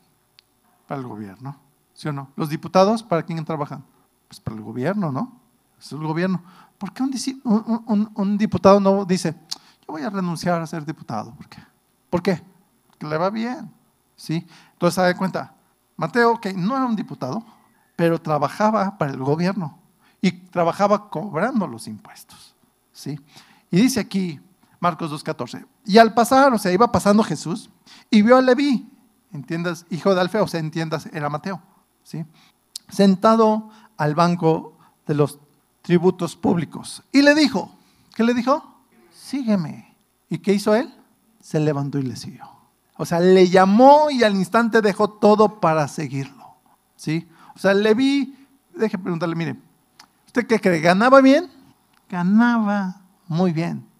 [0.88, 1.56] Para el gobierno,
[1.94, 2.30] ¿sí o no?
[2.36, 3.84] ¿Los diputados para quién trabajan?
[4.28, 5.40] Pues para el gobierno, ¿no?
[5.80, 6.42] Es el gobierno.
[6.78, 11.34] ¿Por qué un, diputado no dice, yo voy a renunciar a ser diputado?
[11.36, 11.64] ¿Por qué?
[12.10, 12.44] ¿Por qué?
[13.00, 13.72] le va bien.
[14.16, 14.46] ¿sí?
[14.74, 15.54] Entonces, se da cuenta,
[15.96, 17.44] Mateo, que no era un diputado,
[17.96, 19.78] pero trabajaba para el gobierno
[20.22, 22.56] y trabajaba cobrando los impuestos.
[22.92, 23.20] ¿sí?
[23.70, 24.40] Y dice aquí,
[24.84, 27.70] Marcos 2.14, y al pasar, o sea, iba pasando Jesús
[28.10, 28.86] y vio a Leví,
[29.32, 31.62] entiendas, hijo de Alfeo, o sea, entiendas, era Mateo,
[32.04, 32.26] ¿sí?
[32.90, 35.40] sentado al banco de los
[35.82, 37.02] tributos públicos.
[37.14, 37.72] Y le dijo,
[38.14, 38.84] ¿qué le dijo?
[39.10, 39.96] Sígueme.
[40.30, 40.94] ¿Y qué hizo él?
[41.40, 42.50] Se levantó y le siguió.
[42.98, 46.56] O sea, le llamó y al instante dejó todo para seguirlo.
[46.98, 47.30] ¿Sí?
[47.56, 48.36] O sea, le vi,
[48.76, 49.56] deje preguntarle, mire,
[50.26, 50.82] ¿usted qué cree?
[50.82, 51.50] ¿Ganaba bien?
[52.10, 53.93] Ganaba muy bien.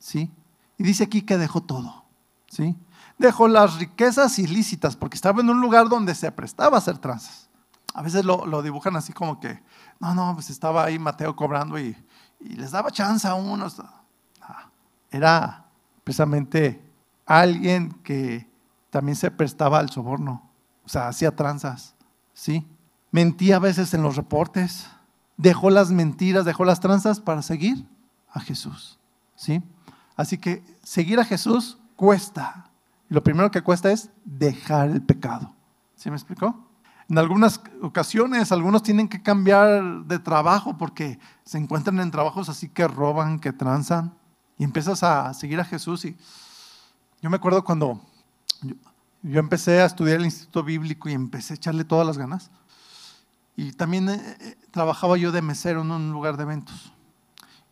[0.00, 0.32] ¿Sí?
[0.76, 2.04] Y dice aquí que dejó todo.
[2.48, 2.76] ¿Sí?
[3.18, 7.48] Dejó las riquezas ilícitas porque estaba en un lugar donde se prestaba a hacer tranzas.
[7.94, 9.62] A veces lo, dibujan así como que,
[10.00, 11.96] no, no, pues estaba ahí Mateo cobrando y,
[12.40, 13.80] les daba chance a unos.
[15.10, 15.66] era
[16.02, 16.82] precisamente
[17.26, 18.50] alguien que
[18.88, 20.50] también se prestaba al soborno,
[20.84, 21.94] o sea, hacía tranzas,
[22.32, 22.66] ¿sí?
[23.12, 24.88] Mentía a veces en los reportes,
[25.36, 27.86] dejó las mentiras, dejó las tranzas para seguir
[28.32, 28.98] a Jesús,
[29.36, 29.62] ¿sí?
[30.20, 32.70] Así que seguir a Jesús cuesta.
[33.08, 35.54] Lo primero que cuesta es dejar el pecado.
[35.96, 36.68] ¿Sí me explicó?
[37.08, 42.68] En algunas ocasiones, algunos tienen que cambiar de trabajo porque se encuentran en trabajos así
[42.68, 44.12] que roban, que tranzan.
[44.58, 46.04] Y empiezas a seguir a Jesús.
[46.04, 46.14] Y
[47.22, 47.98] yo me acuerdo cuando
[49.22, 52.50] yo, empecé a estudiar el Instituto Bíblico y empecé a echarle todas las ganas.
[53.56, 56.92] Y también eh, eh, trabajaba yo de mesero en un lugar de eventos.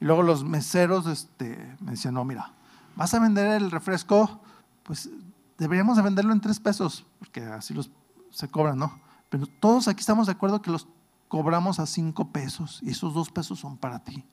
[0.00, 2.52] Y luego los meseros este, me decían, no, mira,
[2.96, 4.40] vas a vender el refresco,
[4.82, 5.11] pues
[5.58, 7.90] deberíamos de venderlo en tres pesos, porque así los,
[8.30, 9.00] se cobran, ¿no?
[9.28, 10.87] Pero todos aquí estamos de acuerdo que los
[11.28, 14.24] cobramos a cinco pesos y esos dos pesos son para ti.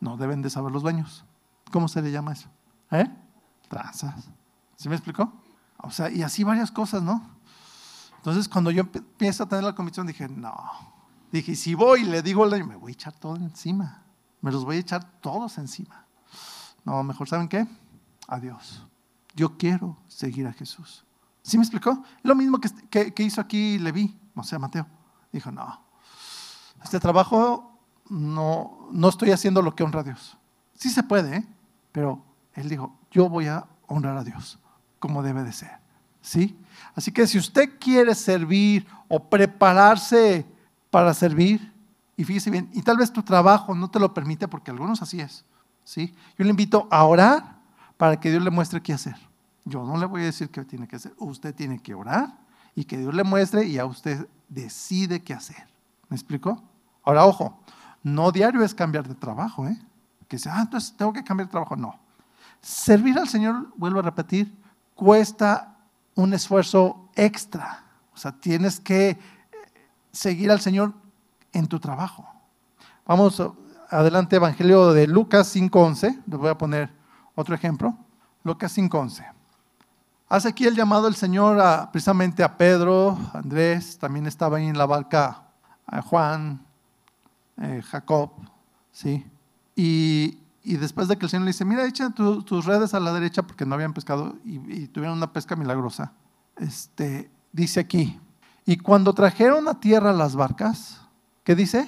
[0.00, 1.24] No deben de saber los dueños.
[1.72, 2.48] ¿Cómo se le llama eso?
[2.90, 3.06] ¿Eh?
[3.68, 4.28] Trazas.
[4.76, 5.32] ¿Sí me explicó?
[5.78, 7.22] O sea, y así varias cosas, ¿no?
[8.16, 10.54] Entonces, cuando yo empiezo a tener la convicción, dije, no.
[11.32, 14.02] Dije, si voy y le digo, me voy a echar todo encima.
[14.46, 16.06] Me los voy a echar todos encima.
[16.84, 17.66] No, mejor, ¿saben qué?
[18.28, 18.86] Adiós.
[19.34, 21.04] Yo quiero seguir a Jesús.
[21.42, 22.00] ¿Sí me explicó?
[22.22, 24.86] Lo mismo que, que, hizo aquí Leví, o sea, Mateo.
[25.32, 25.80] Dijo, no,
[26.80, 27.76] este trabajo
[28.08, 30.38] no, no estoy haciendo lo que honra a Dios.
[30.76, 31.46] Sí se puede, ¿eh?
[31.90, 34.60] pero él dijo, yo voy a honrar a Dios
[35.00, 35.76] como debe de ser.
[36.20, 36.56] ¿Sí?
[36.94, 40.46] Así que si usted quiere servir o prepararse
[40.88, 41.72] para servir,
[42.16, 45.20] y fíjese bien, y tal vez tu trabajo no te lo permite porque algunos así
[45.20, 45.44] es,
[45.84, 46.14] ¿sí?
[46.38, 47.56] Yo le invito a orar
[47.96, 49.16] para que Dios le muestre qué hacer.
[49.64, 51.12] Yo no le voy a decir qué tiene que hacer.
[51.18, 52.38] Usted tiene que orar
[52.74, 55.66] y que Dios le muestre y a usted decide qué hacer.
[56.08, 56.62] ¿Me explico?
[57.02, 57.60] Ahora, ojo,
[58.02, 59.76] no diario es cambiar de trabajo, ¿eh?
[60.28, 61.76] Que sea, ah, entonces tengo que cambiar de trabajo.
[61.76, 61.98] No.
[62.60, 64.56] Servir al Señor, vuelvo a repetir,
[64.94, 65.76] cuesta
[66.14, 67.84] un esfuerzo extra.
[68.14, 69.18] O sea, tienes que eh,
[70.12, 70.94] seguir al Señor
[71.56, 72.28] en tu trabajo.
[73.06, 73.42] Vamos
[73.88, 76.22] adelante, Evangelio de Lucas 5.11.
[76.26, 76.90] Les voy a poner
[77.34, 77.96] otro ejemplo.
[78.44, 79.26] Lucas 5.11.
[80.28, 84.76] Hace aquí el llamado el Señor a, precisamente a Pedro, Andrés, también estaba ahí en
[84.76, 85.44] la barca
[85.86, 86.60] a Juan,
[87.62, 88.32] eh, Jacob,
[88.90, 89.24] ¿sí?
[89.76, 93.42] Y, después de que el Señor le dice, mira, echa tus redes a la derecha
[93.42, 96.12] porque no habían pescado y, tuvieron una pesca milagrosa,
[96.56, 98.18] este, dice aquí,
[98.64, 101.05] y cuando trajeron a tierra las barcas,
[101.46, 101.86] ¿qué dice?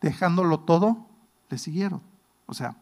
[0.00, 1.06] Dejándolo todo,
[1.50, 2.00] le siguieron.
[2.46, 2.74] O sea,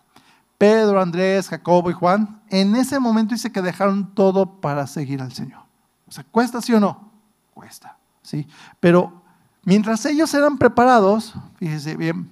[0.56, 5.32] Pedro, Andrés, Jacobo y Juan, en ese momento dice que dejaron todo para seguir al
[5.32, 5.62] Señor.
[6.06, 7.11] O sea, ¿cuesta sí o no?
[7.52, 8.46] Cuesta, ¿sí?
[8.78, 9.20] Pero
[9.64, 12.30] mientras ellos eran preparados, fíjese bien,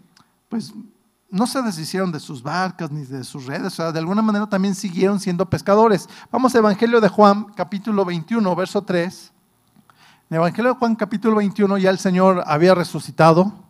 [0.48, 0.72] pues
[1.28, 4.46] no se deshicieron de sus barcas ni de sus redes, o sea, de alguna manera
[4.48, 6.08] también siguieron siendo pescadores.
[6.30, 9.32] Vamos al Evangelio de Juan, capítulo 21, verso 3.
[10.30, 13.68] En el Evangelio de Juan, capítulo 21, ya el Señor había resucitado,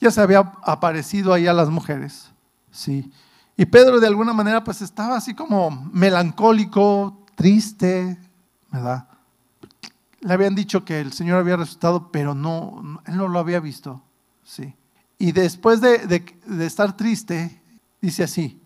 [0.00, 2.30] ya se había aparecido ahí a las mujeres,
[2.70, 3.12] ¿sí?
[3.56, 8.18] Y Pedro de alguna manera pues estaba así como melancólico, triste,
[8.70, 9.08] ¿verdad?
[10.20, 14.02] Le habían dicho que el Señor había resucitado, pero no, él no lo había visto,
[14.44, 14.74] ¿sí?
[15.18, 17.60] Y después de, de estar triste,
[18.00, 18.60] dice así,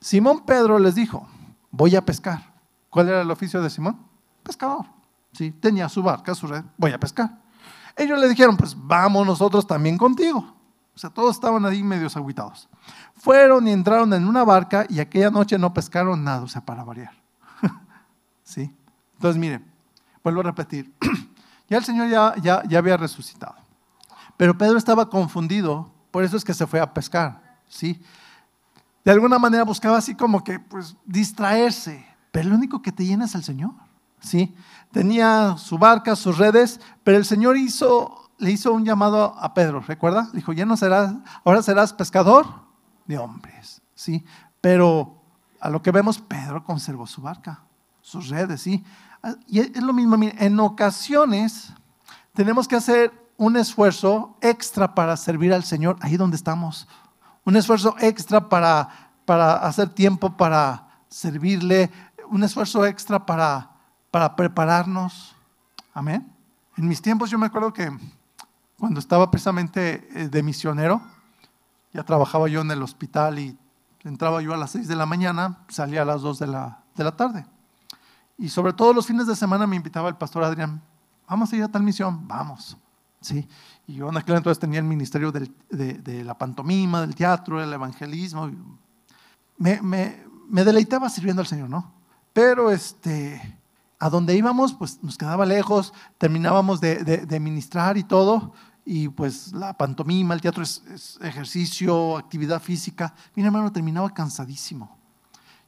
[0.00, 1.26] Simón Pedro les dijo,
[1.70, 2.54] voy a pescar.
[2.88, 3.98] ¿Cuál era el oficio de Simón?
[4.42, 4.86] Pescador.
[5.32, 5.52] ¿sí?
[5.52, 7.38] Tenía su barca, su red, voy a pescar.
[7.96, 10.54] Ellos le dijeron, pues vamos nosotros también contigo.
[10.98, 12.68] O sea, todos estaban ahí medios aguitados.
[13.14, 16.82] Fueron y entraron en una barca y aquella noche no pescaron nada, o sea, para
[16.82, 17.12] variar.
[18.42, 18.74] ¿Sí?
[19.14, 19.64] Entonces, miren,
[20.24, 20.92] vuelvo a repetir.
[21.70, 23.54] ya el Señor ya, ya, ya había resucitado.
[24.36, 27.60] Pero Pedro estaba confundido, por eso es que se fue a pescar.
[27.68, 28.02] ¿Sí?
[29.04, 32.04] De alguna manera buscaba así como que, pues, distraerse.
[32.32, 33.70] Pero lo único que te llena es el Señor.
[34.18, 34.52] ¿Sí?
[34.90, 39.80] Tenía su barca, sus redes, pero el Señor hizo le hizo un llamado a Pedro,
[39.80, 40.28] ¿recuerda?
[40.32, 42.46] Dijo, ya no serás, ahora serás pescador
[43.06, 44.24] de hombres, ¿sí?
[44.60, 45.22] Pero
[45.60, 47.62] a lo que vemos, Pedro conservó su barca,
[48.00, 48.84] sus redes, ¿sí?
[49.46, 51.72] Y es lo mismo, en ocasiones
[52.32, 56.88] tenemos que hacer un esfuerzo extra para servir al Señor ahí donde estamos.
[57.44, 58.88] Un esfuerzo extra para,
[59.24, 61.90] para hacer tiempo para servirle,
[62.30, 63.78] un esfuerzo extra para
[64.10, 65.34] para prepararnos.
[65.92, 66.30] Amén.
[66.76, 67.90] En mis tiempos yo me acuerdo que
[68.78, 71.02] cuando estaba precisamente eh, de misionero,
[71.92, 73.58] ya trabajaba yo en el hospital y
[74.04, 77.04] entraba yo a las 6 de la mañana, salía a las 2 de la, de
[77.04, 77.46] la tarde.
[78.36, 80.80] Y sobre todo los fines de semana me invitaba el pastor Adrián,
[81.28, 82.76] vamos a ir a tal misión, vamos.
[83.20, 83.48] ¿Sí?
[83.88, 87.72] Y yo en aquel entonces tenía el ministerio de, de, la pantomima, del teatro, del
[87.72, 88.48] evangelismo.
[89.56, 91.90] Me, me, me, deleitaba sirviendo al Señor, ¿no?
[92.32, 93.58] Pero este,
[93.98, 98.52] a donde íbamos, pues nos quedaba lejos, terminábamos de, de ministrar y todo,
[98.90, 103.14] y pues la pantomima, el teatro es, ejercicio, actividad física.
[103.34, 104.96] Mi hermano terminaba cansadísimo.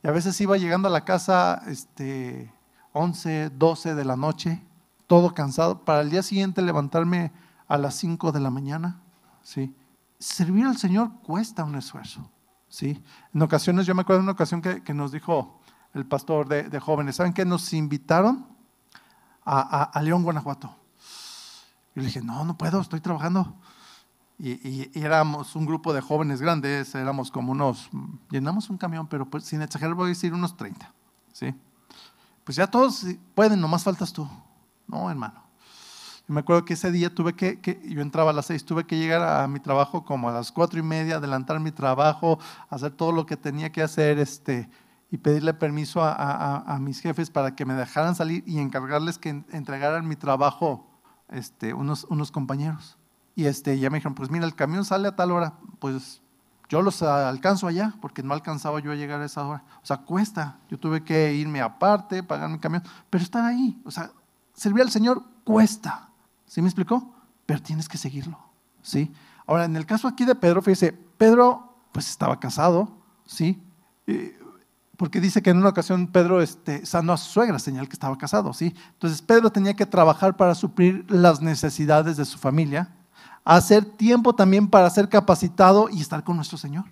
[0.02, 2.50] Y a veces iba llegando a la casa este,
[2.94, 4.64] 11, 12 de la noche,
[5.06, 7.30] todo cansado, para el día siguiente levantarme
[7.68, 9.02] a las 5 de la mañana.
[9.42, 9.76] ¿sí?
[10.18, 12.26] Servir al Señor cuesta un esfuerzo.
[12.70, 13.04] ¿sí?
[13.34, 15.60] En ocasiones, yo me acuerdo de una ocasión que, nos dijo
[15.92, 17.44] el pastor de, jóvenes, ¿saben qué?
[17.44, 18.46] Nos invitaron
[19.44, 20.79] a León, Guanajuato
[21.94, 23.54] y le dije, no, no puedo, estoy trabajando.
[24.42, 27.90] Y, éramos un grupo de jóvenes grandes, éramos como unos,
[28.30, 30.90] llenamos un camión, pero pues sin exagerar voy a decir unos 30.
[31.32, 31.54] ¿sí?
[32.44, 34.26] Pues ya todos pueden, nomás faltas tú.
[34.86, 35.42] No, hermano.
[36.26, 38.86] Y me acuerdo que ese día tuve que, que, yo entraba a las seis, tuve
[38.86, 42.38] que llegar a mi trabajo como a las cuatro y media, adelantar mi trabajo,
[42.70, 44.70] hacer todo lo que tenía que hacer, este,
[45.10, 50.08] y pedirle permiso a mis jefes para que me dejaran salir y encargarles que entregaran
[50.08, 50.89] mi trabajo
[51.30, 52.98] este, unos, unos compañeros.
[53.34, 56.22] Y este, ya me dijeron, pues mira, el camión sale a tal hora, pues
[56.68, 59.64] yo los alcanzo allá, porque no alcanzaba yo a llegar a esa hora.
[59.82, 60.58] O sea, cuesta.
[60.68, 64.12] Yo tuve que irme aparte, pagar mi camión, pero estar ahí, o sea,
[64.54, 66.10] servir al Señor cuesta.
[66.46, 67.14] ¿Sí me explicó?
[67.46, 68.38] Pero tienes que seguirlo.
[68.82, 69.12] ¿Sí?
[69.46, 73.60] Ahora, en el caso aquí de Pedro, fíjese, Pedro pues estaba casado, ¿sí?
[75.00, 78.18] Porque dice que en una ocasión Pedro este, sanó a su suegra, señal que estaba
[78.18, 78.74] casado, ¿sí?
[78.92, 82.94] Entonces Pedro tenía que trabajar para suplir las necesidades de su familia,
[83.42, 86.84] hacer tiempo también para ser capacitado y estar con nuestro Señor.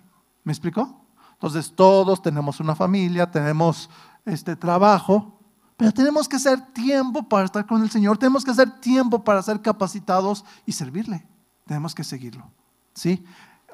[0.43, 1.05] ¿Me explicó?
[1.33, 3.91] Entonces todos tenemos una familia, tenemos
[4.25, 5.39] este trabajo,
[5.77, 9.43] pero tenemos que hacer tiempo para estar con el Señor, tenemos que hacer tiempo para
[9.43, 11.27] ser capacitados y servirle.
[11.67, 12.49] Tenemos que seguirlo,
[12.95, 13.23] ¿sí?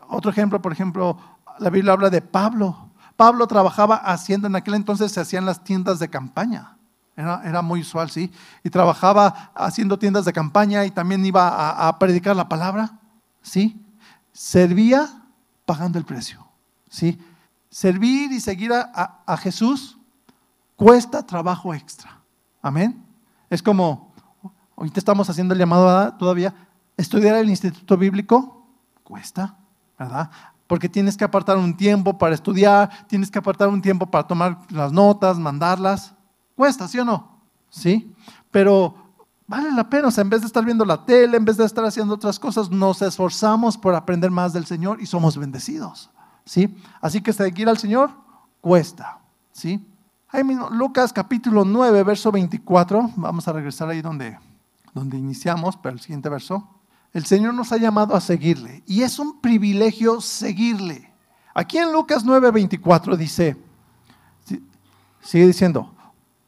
[0.09, 1.17] Otro ejemplo, por ejemplo,
[1.57, 2.84] la Biblia habla de Pablo.
[3.15, 6.77] Pablo trabajaba haciendo, en aquel entonces se hacían las tiendas de campaña.
[7.15, 8.29] Era, muy usual, ¿sí?
[8.61, 12.99] Y trabajaba haciendo tiendas de campaña y también iba a, predicar la palabra,
[13.41, 13.81] ¿sí?
[14.33, 15.23] Servía
[15.65, 16.45] pagando el precio,
[16.89, 17.17] ¿sí?
[17.69, 19.97] Servir y seguir a, a Jesús
[20.75, 22.19] cuesta trabajo extra.
[22.61, 23.01] Amén.
[23.49, 24.13] Es como,
[24.75, 26.53] ahorita estamos haciendo el llamado todavía,
[26.97, 28.67] estudiar el instituto bíblico
[29.03, 29.55] cuesta,
[29.97, 30.29] ¿verdad?
[30.67, 34.59] Porque tienes que apartar un tiempo para estudiar, tienes que apartar un tiempo para tomar
[34.69, 36.13] las notas, mandarlas.
[36.55, 37.41] Cuesta, ¿sí o no?
[37.69, 38.13] Sí,
[38.51, 38.95] pero
[39.47, 41.65] vale la pena, o sea, en vez de estar viendo la tele, en vez de
[41.65, 46.09] estar haciendo otras cosas, nos esforzamos por aprender más del Señor y somos bendecidos.
[46.45, 46.75] ¿Sí?
[47.01, 48.11] Así que seguir al Señor
[48.61, 49.19] cuesta,
[49.51, 49.83] ¿sí?
[50.29, 54.37] Ahí mismo, Lucas capítulo 9, verso 24, vamos a regresar ahí donde,
[54.93, 56.74] donde iniciamos, pero el siguiente verso.
[57.15, 61.13] El Señor nos ha llamado a seguirle y es un privilegio seguirle.
[61.53, 63.55] Aquí en Lucas 9:24 dice,
[65.21, 65.95] sigue diciendo,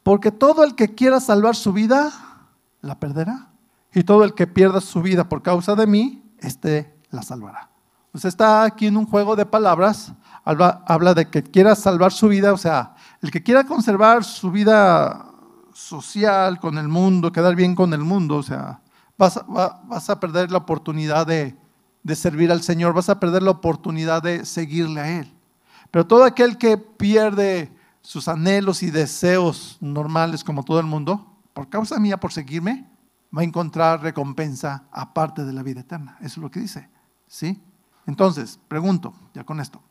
[0.02, 2.12] porque todo el que quiera salvar su vida,
[2.82, 3.48] la perderá.
[3.94, 7.70] Y todo el que pierda su vida por causa de mí, este la salvará.
[8.12, 10.12] Pues está aquí en un juego de palabras,
[10.44, 14.50] habla, habla de que quiera salvar su vida, o sea, el que quiera conservar su
[14.50, 15.32] vida
[15.72, 18.82] social con el mundo, quedar bien con el mundo, o sea,
[19.18, 21.56] vas, a perder la oportunidad de,
[22.14, 25.34] servir al Señor, vas a perder la oportunidad de seguirle a Él.
[25.90, 31.68] Pero todo aquel que pierde sus anhelos y deseos normales como todo el mundo, por
[31.68, 32.88] causa mía, por seguirme,
[33.36, 36.16] va a encontrar recompensa aparte de la vida eterna.
[36.20, 36.88] Eso es lo que dice.
[37.26, 37.60] ¿Sí?
[38.06, 39.82] Entonces, pregunto, ya con esto,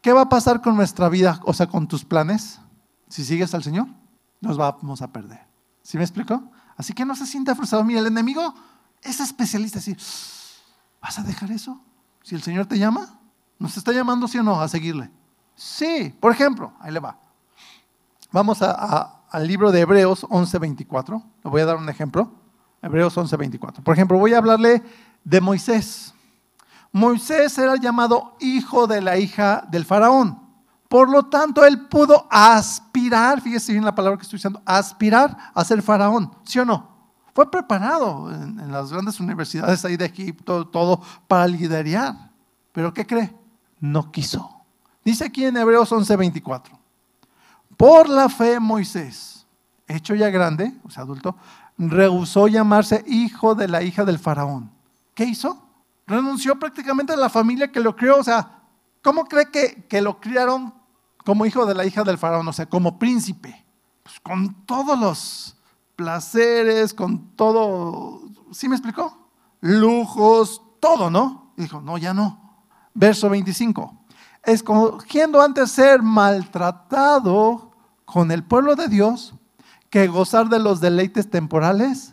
[0.00, 2.60] ¿qué va a pasar con nuestra vida, o sea, con tus planes?
[3.08, 3.86] Si sigues al Señor,
[4.40, 5.40] nos vamos a perder.
[5.82, 6.42] ¿Sí me explico?
[6.82, 7.84] Así que no se sienta frustrado.
[7.84, 8.52] Mira, el enemigo
[9.02, 9.78] es especialista.
[9.78, 9.96] Así,
[11.00, 11.80] ¿vas a dejar eso?
[12.24, 13.20] Si el Señor te llama,
[13.56, 15.08] ¿nos está llamando, sí o no, a seguirle?
[15.54, 17.20] Sí, por ejemplo, ahí le va.
[18.32, 21.22] Vamos al libro de Hebreos 11:24.
[21.44, 22.32] Le voy a dar un ejemplo.
[22.82, 23.84] Hebreos 11:24.
[23.84, 24.82] Por ejemplo, voy a hablarle
[25.22, 26.12] de Moisés.
[26.90, 30.41] Moisés era llamado hijo de la hija del faraón.
[30.92, 35.64] Por lo tanto, él pudo aspirar, fíjese bien la palabra que estoy usando, aspirar a
[35.64, 36.86] ser faraón, ¿sí o no?
[37.34, 42.30] Fue preparado en, las grandes universidades ahí de Egipto, todo para liderar.
[42.72, 43.34] Pero ¿qué cree?
[43.80, 44.54] No quiso.
[45.02, 46.78] Dice aquí en Hebreos 11:24,
[47.78, 49.46] por la fe Moisés,
[49.88, 51.36] hecho ya grande, o sea, adulto,
[51.78, 54.70] rehusó llamarse hijo de la hija del faraón.
[55.14, 55.58] ¿Qué hizo?
[56.06, 58.18] Renunció prácticamente a la familia que lo crió.
[58.18, 58.58] O sea,
[59.00, 60.81] ¿cómo cree que, que lo criaron
[61.24, 62.46] como hijo de la hija del faraón?
[62.48, 63.64] O sea, como príncipe.
[64.02, 65.56] Pues con todos los
[65.96, 69.28] placeres, con todo, ¿sí me explicó?
[69.60, 71.42] Lujos, todo, ¿no?
[71.56, 72.64] dijo, no, ya no.
[72.94, 74.04] Verso 25.
[74.44, 77.72] Escogiendo antes ser maltratado
[78.04, 79.34] con el pueblo de Dios
[79.88, 82.12] que gozar de los deleites temporales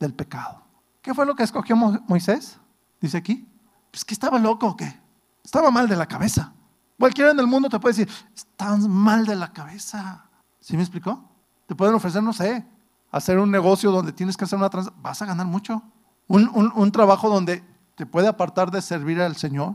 [0.00, 0.62] del pecado.
[1.02, 2.58] ¿Qué fue lo que escogió Moisés?
[3.00, 3.46] Dice aquí.
[3.90, 5.00] Pues que estaba loco o qué.
[5.44, 6.52] Estaba mal de la cabeza.
[6.98, 10.28] Cualquiera en el mundo te puede decir, estás mal de la cabeza.
[10.60, 11.30] ¿Sí me explicó?
[11.66, 12.66] Te pueden ofrecer, no sé,
[13.10, 15.02] hacer un negocio donde tienes que hacer una transacción.
[15.02, 15.82] Vas a ganar mucho.
[16.26, 19.74] Un, un trabajo donde te puede apartar de servir al Señor,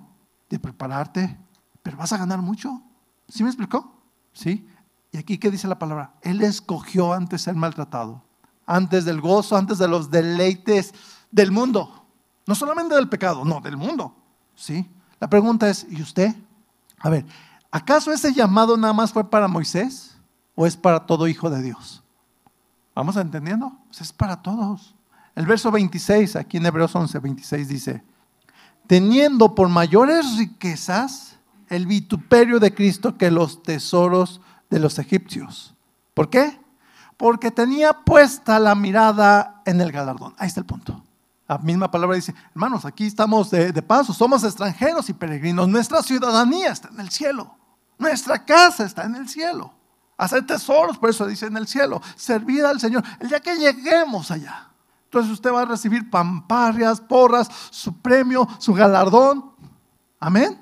[0.49, 1.39] de prepararte,
[1.81, 2.81] pero vas a ganar mucho.
[3.27, 4.01] ¿Sí me explicó?
[4.33, 4.67] ¿Sí?
[5.11, 6.15] Y aquí, ¿qué dice la palabra?
[6.21, 8.23] Él escogió antes ser maltratado,
[8.65, 10.93] antes del gozo, antes de los deleites
[11.31, 12.05] del mundo.
[12.45, 14.15] No solamente del pecado, no, del mundo.
[14.55, 14.89] ¿Sí?
[15.19, 16.35] La pregunta es, ¿y usted?
[17.03, 17.25] A ver,
[17.69, 20.17] ¿acaso ese llamado nada más fue para Moisés
[20.55, 22.01] o es para todo hijo de Dios?
[22.95, 23.77] ¿Vamos entendiendo?
[23.87, 24.95] Pues es para todos.
[25.35, 28.03] El verso 26, aquí en Hebreos 11, 26 dice,
[28.87, 31.37] teniendo por mayores riquezas
[31.67, 34.39] el vituperio de Cristo que los tesoros
[34.69, 35.75] de los egipcios.
[36.13, 36.57] ¿Por qué?
[37.17, 40.35] Porque tenía puesta la mirada en el galardón.
[40.37, 41.03] Ahí está el punto.
[41.47, 45.67] La misma palabra dice, hermanos, aquí estamos de, paso, somos extranjeros y peregrinos.
[45.67, 47.55] Nuestra ciudadanía está en el cielo.
[47.97, 49.73] Nuestra casa está en el cielo.
[50.17, 52.01] Hacer tesoros, por eso dice en el cielo.
[52.15, 53.03] Servir al Señor.
[53.19, 54.69] El día que lleguemos allá.
[55.05, 59.51] Entonces usted va a recibir pamparrias, porras, su premio, su galardón.
[60.19, 60.59] Amén.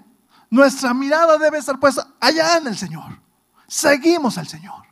[0.49, 3.21] Nuestra mirada debe estar puesta allá en el Señor
[3.71, 4.83] seguimos al Señor.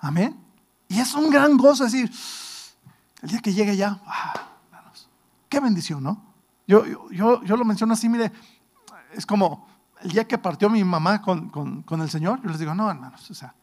[0.00, 0.36] Amén.
[0.88, 2.10] Y es un gran gozo decir,
[3.22, 4.34] el día que llegue ya, ah,
[5.56, 6.22] qué bendición, ¿no?
[6.66, 8.30] Yo, yo, yo, lo menciono así, mire,
[9.14, 9.66] es como
[10.02, 13.30] el día que partió mi mamá con, con, el Señor, yo les digo, no, hermanos,
[13.30, 13.54] o sea,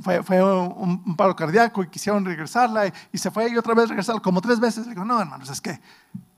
[0.00, 4.22] fue, fue un, paro cardíaco y quisieron regresarla y, se fue y otra vez regresarla
[4.22, 4.86] como tres veces.
[4.86, 5.78] Le digo, no, hermanos, es que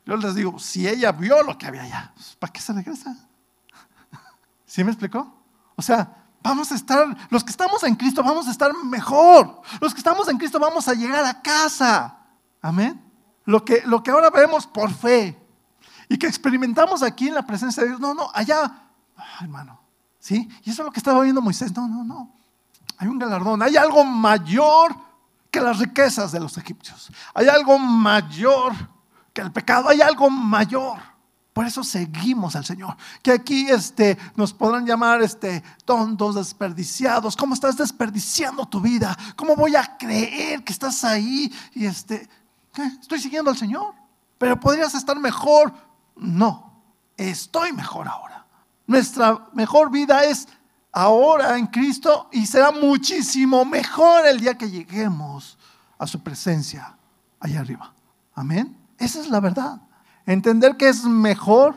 [0.05, 3.17] yo les digo, si ella vio lo que había allá, pues, ¿para qué se regresa?
[4.67, 5.33] ¿Sí me explicó?
[5.77, 9.63] O sea, vamos a estar, los que estamos en Cristo vamos a estar mejor.
[9.81, 12.19] Los que estamos en Cristo vamos a llegar a casa.
[12.61, 13.05] Amén.
[13.45, 15.39] Lo que, lo que ahora vemos por fe
[16.09, 18.89] y que experimentamos aquí en la presencia de Dios, no, no, allá,
[19.41, 19.81] hermano,
[20.19, 20.49] ¿sí?
[20.65, 22.33] Y eso es lo que estaba viendo Moisés, no, no, no.
[22.99, 24.95] Hay un galardón, hay algo mayor
[25.51, 27.11] que las riquezas de los egipcios.
[27.33, 28.73] Hay algo mayor
[29.33, 30.99] que el pecado, hay algo mayor.
[31.53, 32.97] Por eso seguimos al Señor.
[33.23, 37.37] Que aquí este, nos podrán llamar este, tontos, desperdiciados.
[37.37, 39.17] ¿Cómo estás desperdiciando tu vida?
[39.37, 41.53] ¿Cómo voy a creer que estás ahí?
[41.73, 42.29] Y este,
[42.75, 42.85] ¿qué?
[42.85, 43.95] Estoy siguiendo al Señor.
[44.39, 45.73] Pero podrías estar mejor.
[46.17, 46.83] No,
[47.17, 48.45] estoy mejor ahora.
[48.87, 50.47] Nuestra mejor vida es
[50.93, 55.59] ahora en Cristo y será muchísimo mejor el día que lleguemos
[55.99, 56.97] a su presencia
[57.41, 57.93] allá arriba.
[58.35, 58.77] Amén.
[58.99, 59.81] Esa es la verdad.
[60.27, 61.75] Entender que es mejor,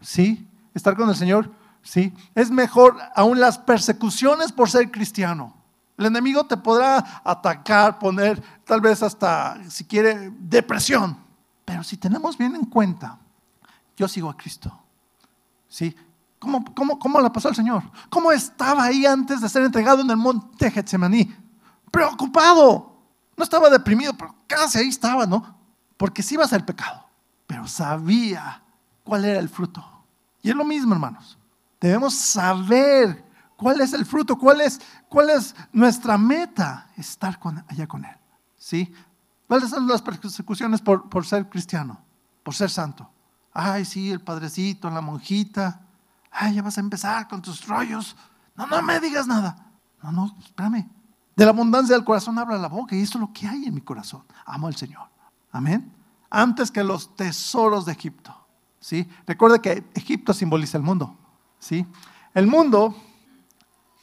[0.00, 1.50] sí, estar con el Señor,
[1.82, 5.54] sí, es mejor aún las persecuciones por ser cristiano.
[6.02, 11.16] El enemigo te podrá atacar, poner tal vez hasta, si quiere, depresión.
[11.64, 13.18] Pero si tenemos bien en cuenta,
[13.96, 14.76] yo sigo a Cristo.
[15.68, 15.94] ¿Sí?
[16.38, 17.84] ¿Cómo, cómo, la pasó el Señor?
[18.10, 21.34] ¿Cómo estaba ahí antes de ser entregado en el monte Getsemaní?
[21.90, 22.98] Preocupado.
[23.36, 25.56] No estaba deprimido, pero casi ahí estaba, ¿no?
[25.96, 27.02] Porque sí iba a ser pecado
[27.52, 28.62] pero sabía
[29.04, 29.84] cuál era el fruto.
[30.40, 31.36] Y es lo mismo, hermanos.
[31.78, 33.22] Debemos saber
[33.62, 38.16] cuál es el fruto, cuál es, cuál es nuestra meta, estar allá con Él.
[38.56, 38.92] ¿Sí?
[39.46, 42.00] ¿Cuáles son las persecuciones por, ser cristiano,
[42.42, 43.10] por ser santo?
[43.52, 45.80] Ay, sí, el padrecito, la monjita.
[46.30, 48.16] Ay, ya vas a empezar con tus rollos.
[48.56, 49.56] No, no me digas nada.
[50.02, 50.88] No, no, espérame.
[51.36, 53.74] De la abundancia del corazón habla la boca y eso es lo que hay en
[53.74, 54.24] mi corazón.
[54.46, 55.08] Amo al Señor.
[55.50, 56.02] Amén
[56.32, 58.34] antes que los tesoros de Egipto.
[58.80, 59.06] ¿sí?
[59.26, 61.14] Recuerde que Egipto simboliza el mundo.
[61.58, 61.86] ¿sí?
[62.32, 62.96] El mundo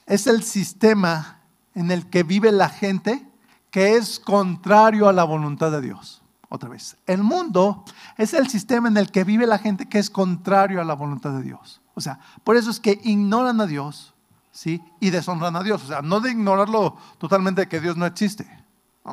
[0.09, 1.39] es el sistema
[1.75, 3.25] en el que vive la gente
[3.71, 6.23] que es contrario a la voluntad de Dios.
[6.49, 7.85] Otra vez, el mundo
[8.17, 11.31] es el sistema en el que vive la gente que es contrario a la voluntad
[11.33, 11.79] de Dios.
[11.93, 14.15] O sea, por eso es que ignoran a Dios,
[14.51, 14.81] ¿sí?
[14.99, 15.83] Y deshonran a Dios.
[15.83, 18.49] O sea, no de ignorarlo totalmente que Dios no existe.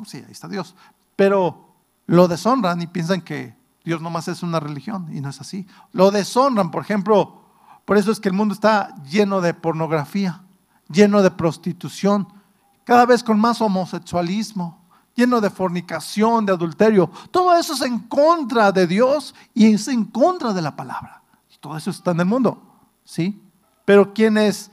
[0.07, 0.75] sí, ahí está Dios.
[1.15, 1.75] Pero
[2.07, 5.67] lo deshonran y piensan que Dios nomás es una religión y no es así.
[5.93, 7.43] Lo deshonran, por ejemplo,
[7.85, 10.46] por eso es que el mundo está lleno de pornografía,
[10.89, 12.29] lleno de prostitución,
[12.85, 17.11] cada vez con más homosexualismo, lleno de fornicación, de adulterio.
[17.31, 21.23] Todo eso es en contra de Dios y es en contra de la palabra.
[21.61, 22.63] Todo eso está en el mundo,
[23.05, 23.43] ¿sí?
[23.85, 24.71] Pero quienes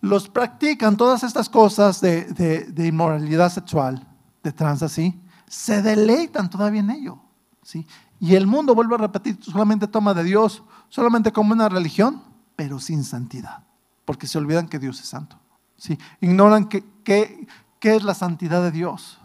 [0.00, 4.06] los practican todas estas cosas de, inmoralidad sexual,
[4.44, 7.18] de trans así, se deleitan todavía en ello,
[7.62, 7.86] ¿sí?
[8.20, 12.22] Y el mundo, vuelve a repetir, solamente toma de Dios, solamente como una religión,
[12.54, 13.64] pero sin santidad,
[14.04, 15.38] porque se olvidan que Dios es santo.
[15.76, 15.98] ¿Sí?
[16.20, 17.46] Ignoran qué que,
[17.80, 19.18] es la santidad de Dios.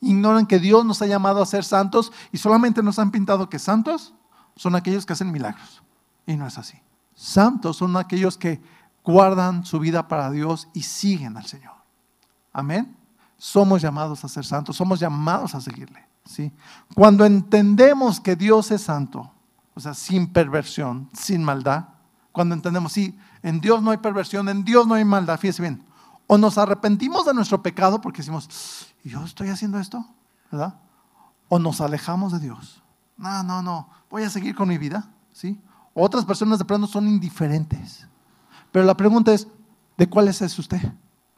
[0.00, 3.58] Ignoran que Dios nos ha llamado a ser santos y solamente nos han pintado que
[3.58, 4.14] santos
[4.56, 5.82] son aquellos que hacen milagros.
[6.26, 6.78] Y no es así.
[7.14, 8.60] Santos son aquellos que
[9.04, 11.74] guardan su vida para Dios y siguen al Señor.
[12.52, 12.96] Amén.
[13.38, 16.04] Somos llamados a ser santos, somos llamados a seguirle.
[16.24, 16.52] ¿sí?
[16.94, 19.30] Cuando entendemos que Dios es santo,
[19.74, 21.84] o sea, sin perversión, sin maldad,
[22.32, 25.84] cuando entendemos, sí, en Dios no hay perversión, en Dios no hay maldad, fíjese bien,
[26.32, 28.48] o nos arrepentimos de nuestro pecado porque decimos,
[29.02, 30.06] yo estoy haciendo esto,
[30.52, 30.78] ¿verdad?
[31.48, 32.84] O nos alejamos de Dios.
[33.16, 35.60] No, no, no, voy a seguir con mi vida, ¿sí?
[35.92, 38.06] Otras personas de pronto son indiferentes.
[38.70, 39.48] Pero la pregunta es,
[39.96, 40.92] ¿de cuáles es usted?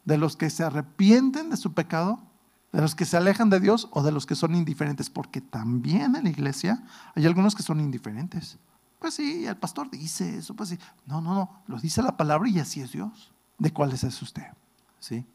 [0.04, 2.20] ¿De los que se arrepienten de su pecado?
[2.70, 5.08] ¿De los que se alejan de Dios o de los que son indiferentes?
[5.08, 6.84] Porque también en la iglesia
[7.14, 8.58] hay algunos que son indiferentes.
[8.98, 10.78] Pues sí, el pastor dice eso, pues sí.
[11.06, 13.32] No, no, no, lo dice la palabra y así es Dios.
[13.56, 14.44] ¿De cuáles es usted?
[15.02, 15.26] ¿Sí?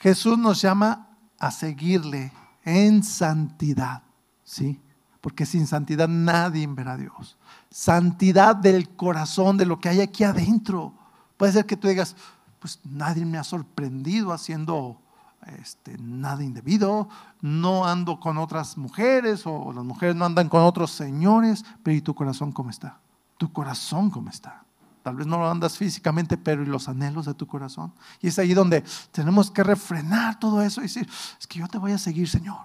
[0.00, 2.30] Jesús nos llama a seguirle
[2.62, 4.02] en santidad,
[4.44, 4.78] ¿sí?
[5.22, 7.38] Porque sin santidad nadie verá a Dios.
[7.70, 10.92] Santidad del corazón, de lo que hay aquí adentro.
[11.38, 12.16] Puede ser que tú digas,
[12.58, 15.00] pues nadie me ha sorprendido haciendo
[15.58, 17.08] este, nada indebido,
[17.40, 22.02] no ando con otras mujeres o las mujeres no andan con otros señores, pero ¿y
[22.02, 23.00] tu corazón cómo está?
[23.38, 24.64] ¿Tu corazón cómo está?
[25.08, 27.94] Tal vez no lo andas físicamente, pero ¿y los anhelos de tu corazón?
[28.20, 31.08] Y es ahí donde tenemos que refrenar todo eso y decir,
[31.40, 32.58] es que yo te voy a seguir, Señor.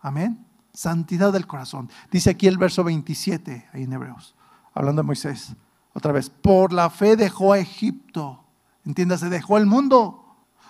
[0.00, 0.42] Amén.
[0.72, 1.90] Santidad del corazón.
[2.10, 4.34] Dice aquí el verso 27, ahí en Hebreos,
[4.72, 5.54] hablando de Moisés.
[5.92, 8.46] Otra vez, por la fe dejó a Egipto.
[8.86, 10.24] Entiéndase, dejó el mundo.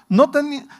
[0.09, 0.33] No,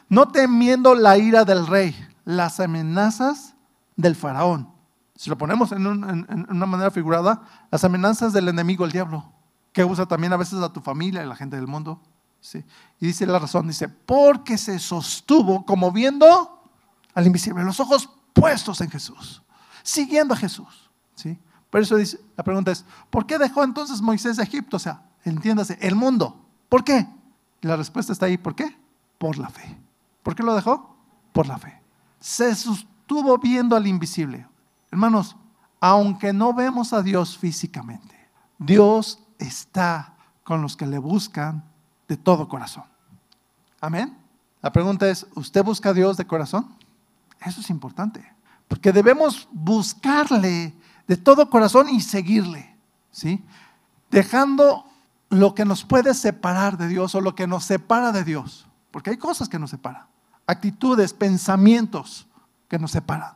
[0.09, 1.95] no temiendo la ira del rey,
[2.25, 3.55] las amenazas
[3.95, 4.67] del faraón.
[5.15, 7.41] Si lo ponemos en, en, una manera figurada,
[7.71, 9.31] las amenazas del enemigo, el diablo,
[9.71, 12.01] que usa también a veces a tu familia y a la gente del mundo.
[12.39, 12.63] ¿sí?
[12.99, 16.63] Y dice la razón, dice, porque se sostuvo como viendo
[17.13, 19.41] al invisible, los ojos puestos en Jesús,
[19.83, 20.89] siguiendo a Jesús.
[21.15, 21.37] ¿sí?
[21.69, 24.77] Por eso dice, la pregunta es, ¿por qué dejó entonces Moisés Egipto?
[24.77, 26.45] O sea, entiéndase, el mundo.
[26.69, 27.07] ¿Por qué?
[27.61, 28.75] la respuesta está ahí, ¿por qué?
[29.17, 29.77] Por la fe.
[30.23, 30.95] ¿Por qué lo dejó?
[31.31, 31.79] Por la fe.
[32.19, 34.47] Se sostuvo viendo al invisible.
[34.89, 35.35] Hermanos,
[35.79, 38.15] aunque no vemos a Dios físicamente,
[38.57, 40.13] Dios está
[40.43, 41.63] con los que le buscan
[42.07, 42.83] de todo corazón.
[43.79, 44.17] Amén.
[44.61, 46.75] La pregunta es, ¿usted busca a Dios de corazón?
[47.39, 48.23] Eso es importante,
[48.67, 50.73] porque debemos buscarle
[51.07, 52.75] de todo corazón y seguirle,
[53.09, 53.43] ¿sí?
[54.11, 54.85] Dejando
[55.29, 59.09] lo que nos puede separar de Dios o lo que nos separa de Dios, porque
[59.09, 60.05] hay cosas que nos separan,
[60.45, 62.27] actitudes, pensamientos
[62.67, 63.33] que nos separan.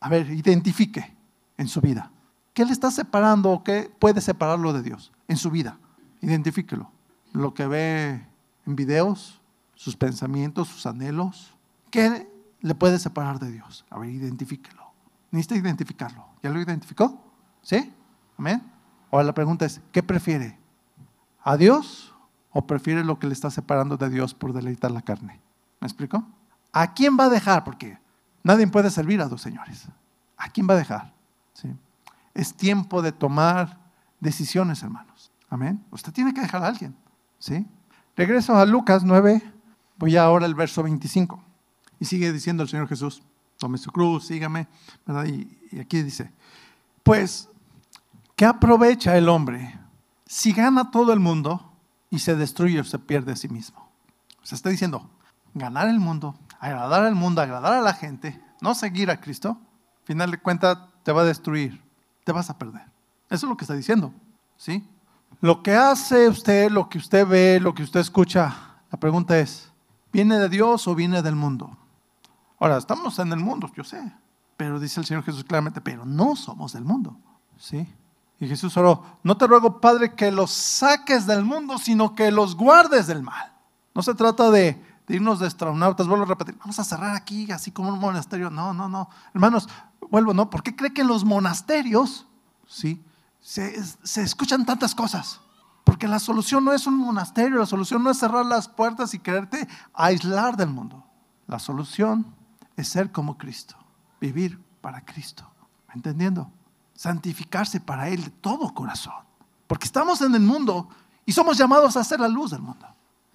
[0.00, 1.16] A ver, identifique
[1.56, 2.10] en su vida.
[2.52, 5.78] ¿Qué le está separando o qué puede separarlo de Dios en su vida?
[6.20, 6.90] Identifíquelo.
[7.32, 8.26] Lo que ve
[8.66, 9.40] en videos,
[9.74, 11.54] sus pensamientos, sus anhelos.
[11.90, 12.28] ¿Qué
[12.60, 13.84] le puede separar de Dios?
[13.90, 14.82] A ver, identifíquelo.
[15.30, 16.26] Necesita identificarlo.
[16.42, 17.20] ¿Ya lo identificó?
[17.62, 17.92] ¿Sí?
[18.38, 18.62] ¿Amén?
[19.10, 20.58] Ahora la pregunta es, ¿qué prefiere?
[21.42, 22.14] ¿A Dios
[22.50, 25.40] o prefiere lo que le está separando de Dios por deleitar la carne?
[25.80, 26.26] ¿Me explico?
[26.72, 27.64] ¿A quién va a dejar?
[27.64, 27.98] Porque
[28.42, 29.86] nadie puede servir a dos señores.
[30.36, 31.12] ¿A quién va a dejar?
[31.52, 31.68] ¿Sí?
[32.32, 33.78] Es tiempo de tomar
[34.20, 35.13] decisiones, hermanos.
[35.54, 35.86] Amén.
[35.92, 36.96] Usted tiene que dejar a alguien.
[37.38, 37.64] ¿Sí?
[38.16, 39.40] Regreso a Lucas 9,
[39.96, 41.40] voy ahora al verso 25.
[42.00, 43.22] Y sigue diciendo el Señor Jesús,
[43.56, 44.66] tome su cruz, sígame.
[45.28, 46.32] Y, aquí dice,
[47.04, 47.48] pues,
[48.34, 49.78] ¿qué aprovecha el hombre
[50.26, 51.72] si gana todo el mundo
[52.10, 53.88] y se destruye o se pierde a sí mismo?
[54.42, 55.08] Se está diciendo,
[55.54, 59.50] ganar el mundo, agradar al mundo, agradar a la gente, no seguir a Cristo,
[60.00, 61.80] al final de cuentas te va a destruir,
[62.24, 62.82] te vas a perder.
[63.30, 64.12] Eso es lo que está diciendo,
[64.56, 64.84] ¿sí?
[65.44, 69.70] Lo que hace usted, lo que usted ve, lo que usted escucha, la pregunta es,
[70.10, 71.76] ¿viene de Dios o viene del mundo?
[72.58, 74.10] Ahora, estamos en el mundo, yo sé,
[74.56, 77.18] pero dice el Señor Jesús claramente, pero no somos del mundo.
[77.58, 77.86] ¿Sí?
[78.40, 82.56] Y Jesús oró, no te ruego, Padre, que los saques del mundo, sino que los
[82.56, 83.52] guardes del mal.
[83.94, 87.70] No se trata de, irnos de astronautas, vuelvo a repetir, vamos a cerrar aquí, así
[87.70, 88.48] como un monasterio.
[88.48, 89.10] No, no, no.
[89.34, 89.68] Hermanos,
[90.08, 90.48] vuelvo, ¿no?
[90.48, 92.26] ¿Por qué cree que los monasterios,
[92.66, 93.04] sí,
[93.44, 95.40] se, escuchan tantas cosas?
[95.84, 99.18] Porque la solución no es un monasterio, la solución no es cerrar las puertas y
[99.18, 101.04] quererte aislar del mundo.
[101.46, 102.34] La solución
[102.76, 103.76] es ser como Cristo.
[104.18, 105.46] vivir para Cristo.
[105.88, 106.50] ¿Me entendiendo?
[106.94, 109.12] Santificarse para Él de todo corazón.
[109.66, 110.88] Porque estamos en el mundo
[111.26, 112.86] y somos llamados a ser la luz del mundo.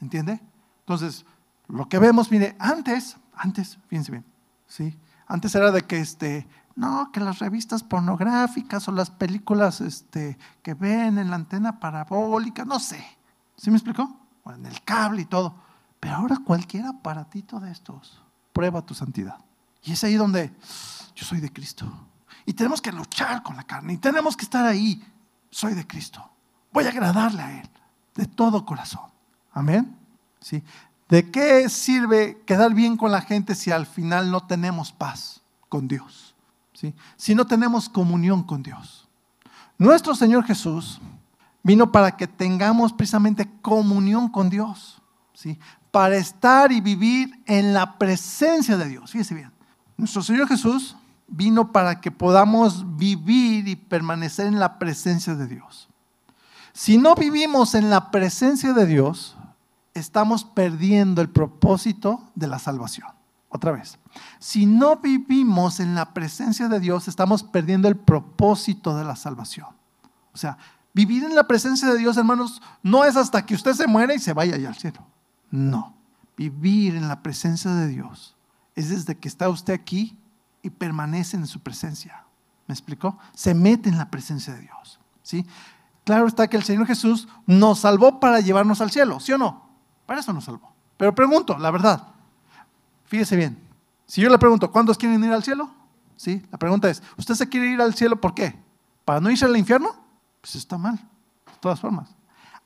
[0.01, 0.41] ¿Entiende?
[0.79, 1.23] Entonces,
[1.67, 4.25] lo que vemos, mire, antes, antes, fíjense bien,
[4.65, 4.97] ¿sí?
[5.27, 10.73] Antes era de que, este, no, que las revistas pornográficas o las películas este, que
[10.73, 13.03] ven en la antena parabólica, no sé.
[13.57, 14.17] ¿Sí me explicó?
[14.45, 15.55] En el cable y todo.
[15.99, 18.21] Pero ahora cualquier aparatito de estos
[18.53, 19.37] prueba tu santidad.
[19.83, 20.53] Y es ahí donde
[21.15, 21.85] yo soy de Cristo.
[22.45, 23.93] Y tenemos que luchar con la carne.
[23.93, 25.03] Y tenemos que estar ahí.
[25.51, 26.27] Soy de Cristo.
[26.71, 27.69] Voy a agradarle a Él
[28.15, 29.09] de todo corazón.
[29.51, 29.97] Amén.
[30.41, 30.63] ¿Sí?
[31.07, 35.87] ¿De qué sirve quedar bien con la gente si al final no tenemos paz con
[35.87, 36.28] Dios?
[36.79, 36.95] ¿Sí?
[37.17, 39.09] Si no tenemos comunión con Dios.
[39.77, 41.01] Nuestro Señor Jesús
[41.61, 45.01] vino para que tengamos precisamente comunión con Dios.
[45.33, 45.59] ¿sí?
[45.91, 49.11] Para estar y vivir en la presencia de Dios.
[49.11, 49.51] Fíjese bien.
[49.97, 50.95] Nuestro Señor Jesús
[51.27, 55.89] vino para que podamos vivir y permanecer en la presencia de Dios.
[56.71, 59.35] Si no vivimos en la presencia de Dios,
[59.93, 63.18] estamos perdiendo el propósito de la salvación.
[63.49, 63.97] Otra vez,
[64.37, 69.67] si no vivimos en la presencia de Dios, estamos perdiendo el propósito de la salvación.
[70.33, 70.57] O sea,
[70.93, 74.19] vivir en la presencia de Dios, hermanos, no es hasta que usted se muera y
[74.19, 75.03] se vaya allá al cielo.
[75.49, 75.95] No,
[76.37, 78.35] vivir en la presencia de Dios
[78.75, 80.15] es desde que está usted aquí
[80.61, 82.23] y permanece en su presencia.
[82.67, 83.17] ¿Me explicó?
[83.33, 84.99] Se mete en la presencia de Dios.
[85.23, 85.43] ¿sí?
[86.03, 89.69] Claro está que el Señor Jesús nos salvó para llevarnos al cielo, ¿sí o no?
[90.05, 90.71] Para eso nos salvó.
[90.97, 92.07] Pero pregunto, la verdad,
[93.09, 93.57] fíjese bien,
[94.05, 95.69] si yo le pregunto, ¿cuántos quieren ir al cielo?
[96.15, 96.45] ¿Sí?
[96.51, 98.57] La pregunta es, ¿usted se quiere ir al cielo por qué?
[99.03, 99.95] ¿Para no irse al infierno?
[100.41, 102.15] Pues está mal, de todas formas.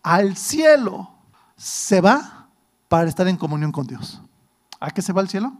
[0.01, 1.09] Al cielo
[1.55, 2.47] se va
[2.89, 4.21] para estar en comunión con Dios.
[4.79, 5.53] ¿A qué se va al cielo?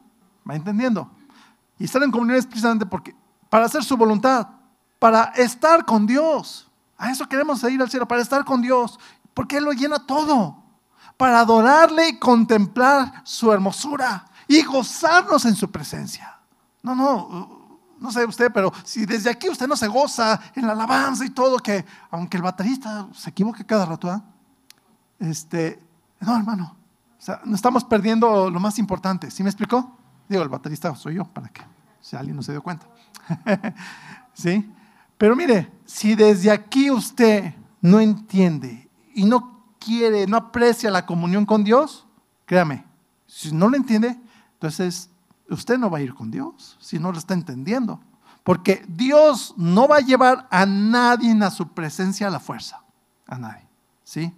[0.49, 1.09] ¿Va entendiendo?
[1.79, 3.15] Y estar en comunión es precisamente porque,
[3.49, 4.47] para hacer su voluntad,
[4.99, 6.69] para estar con Dios.
[6.97, 8.99] A eso queremos ir al cielo, para estar con Dios,
[9.33, 10.63] porque Él lo llena todo
[11.17, 16.37] para adorarle y contemplar su hermosura y gozarnos en su presencia.
[16.81, 20.73] No, no, no sé usted, pero si desde aquí usted no se goza en la
[20.73, 24.21] alabanza y todo, que aunque el baterista se equivoque cada rato, ¿eh?
[25.19, 25.81] este,
[26.19, 26.75] no, hermano,
[27.17, 29.31] o sea, no estamos perdiendo lo más importante.
[29.31, 29.97] ¿Sí me explicó?
[30.27, 31.61] Digo, el baterista soy yo, para que
[32.01, 32.85] si alguien no se dio cuenta.
[34.33, 34.69] ¿Sí?
[35.17, 41.45] Pero mire, si desde aquí usted no entiende y no quiere, no aprecia la comunión
[41.45, 42.05] con Dios,
[42.45, 42.85] créame,
[43.27, 44.19] si no lo entiende,
[44.63, 45.09] entonces
[45.49, 47.99] usted no va a ir con Dios, si no lo está entendiendo.
[48.45, 52.81] Porque Dios no va a llevar a nadie a su presencia a la fuerza,
[53.27, 53.67] a nadie.
[54.05, 54.33] ¿sí?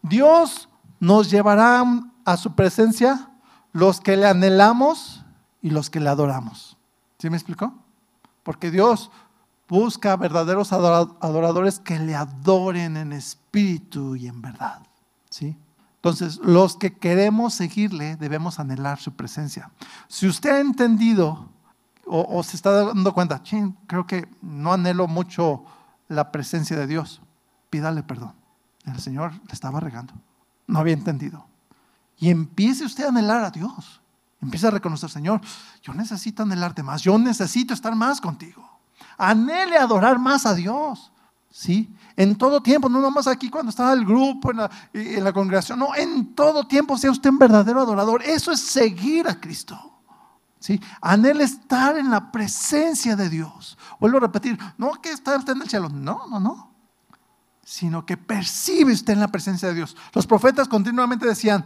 [0.00, 1.84] Dios nos llevará
[2.24, 3.28] a su presencia
[3.74, 5.26] los que le anhelamos
[5.60, 6.78] y los que le adoramos.
[7.18, 7.74] ¿Sí me explicó?
[8.44, 9.10] Porque Dios
[9.68, 14.80] busca verdaderos adoradores que le adoren en espíritu y en verdad.
[15.28, 15.58] ¿Sí?
[16.06, 19.72] Entonces, los que queremos seguirle debemos anhelar su presencia.
[20.06, 21.48] Si usted ha entendido
[22.06, 23.42] o, se está dando cuenta,
[23.88, 25.64] creo que no anhelo mucho
[26.06, 27.20] la presencia de Dios,
[27.70, 28.34] pídale perdón.
[28.84, 30.14] El Señor le estaba regando.
[30.68, 31.44] No había entendido.
[32.18, 34.00] Y empiece usted a anhelar a Dios.
[34.40, 35.40] Empieza a reconocer, Señor,
[35.82, 38.78] yo necesito anhelarte más, yo necesito estar más contigo.
[39.18, 41.10] Anhele adorar más a Dios.
[41.56, 41.88] ¿Sí?
[42.16, 45.78] En todo tiempo, no nomás aquí cuando estaba el grupo, en la, en la congregación,
[45.78, 48.22] no, en todo tiempo sea usted un verdadero adorador.
[48.22, 49.94] Eso es seguir a Cristo.
[50.60, 50.78] ¿Sí?
[51.00, 53.78] Anhele estar en la presencia de Dios.
[53.98, 56.74] Vuelvo a repetir, no que está usted en el cielo, no, no, no.
[57.64, 59.96] Sino que percibe usted en la presencia de Dios.
[60.12, 61.64] Los profetas continuamente decían,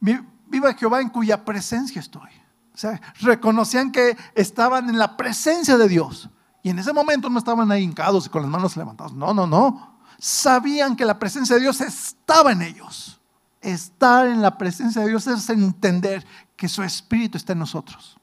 [0.00, 2.28] viva Jehová en cuya presencia estoy.
[2.74, 6.28] O sea, reconocían que estaban en la presencia de Dios.
[6.62, 9.12] Y en ese momento no estaban ahí hincados y con las manos levantadas.
[9.12, 9.98] No, no, no.
[10.18, 13.20] Sabían que la presencia de Dios estaba en ellos.
[13.60, 18.18] Estar en la presencia de Dios es entender que su espíritu está en nosotros.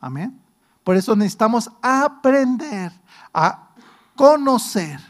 [0.00, 0.38] Amén.
[0.84, 2.92] Por eso necesitamos aprender
[3.32, 3.70] a
[4.14, 5.00] conocer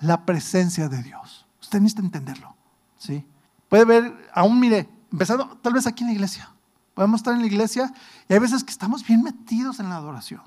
[0.00, 1.46] la presencia de Dios.
[1.60, 2.54] Usted necesita entenderlo.
[2.98, 3.24] ¿sí?
[3.68, 6.50] Puede ver, aún mire, empezando tal vez aquí en la iglesia.
[6.94, 7.92] Podemos estar en la iglesia
[8.28, 10.42] y hay veces que estamos bien metidos en la adoración.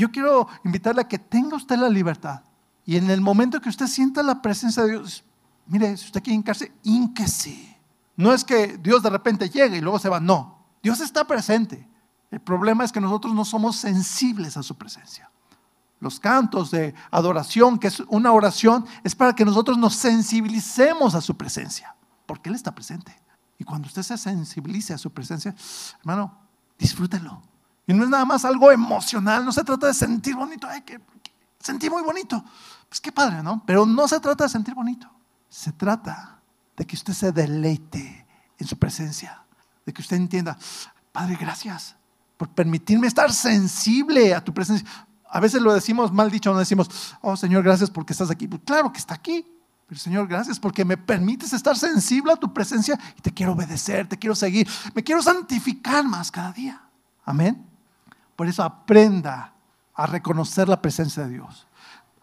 [0.00, 2.42] Yo quiero invitarle a que tenga usted la libertad.
[2.84, 5.24] Y en el momento que usted sienta la presencia de Dios,
[5.66, 7.78] mire, si usted quiere hincarse, hínquese.
[8.14, 10.66] No es que Dios de repente llegue y luego se va, no.
[10.82, 11.88] Dios está presente.
[12.30, 15.30] El problema es que nosotros no somos sensibles a su presencia.
[15.98, 21.22] Los cantos de adoración, que es una oración, es para que nosotros nos sensibilicemos a
[21.22, 23.18] su presencia, porque Él está presente.
[23.58, 25.54] Y cuando usted se sensibilice a su presencia,
[26.00, 26.38] hermano,
[26.78, 27.55] disfrútelo
[27.86, 31.00] Y no es nada más algo emocional, no se trata de sentir bonito, ay, que,
[31.60, 32.44] sentí muy bonito.
[32.88, 33.62] Pues qué padre, ¿no?
[33.66, 35.10] Pero no se trata de sentir bonito.
[35.48, 36.40] Se trata
[36.76, 38.26] de que usted se deleite
[38.58, 39.42] en su presencia,
[39.84, 40.58] de que usted entienda,
[41.16, 41.96] Padre, gracias
[42.36, 44.86] por permitirme estar sensible a tu presencia.
[45.30, 48.46] A veces lo decimos mal dicho, no decimos, oh Señor, gracias porque estás aquí.
[48.46, 49.46] Pues claro que está aquí.
[49.86, 54.06] Pero Señor, gracias porque me permites estar sensible a tu presencia y te quiero obedecer,
[54.06, 56.82] te quiero seguir, me quiero santificar más cada día.
[57.24, 57.64] Amén.
[58.36, 59.52] Por eso aprenda
[59.94, 61.66] a reconocer la presencia de Dios.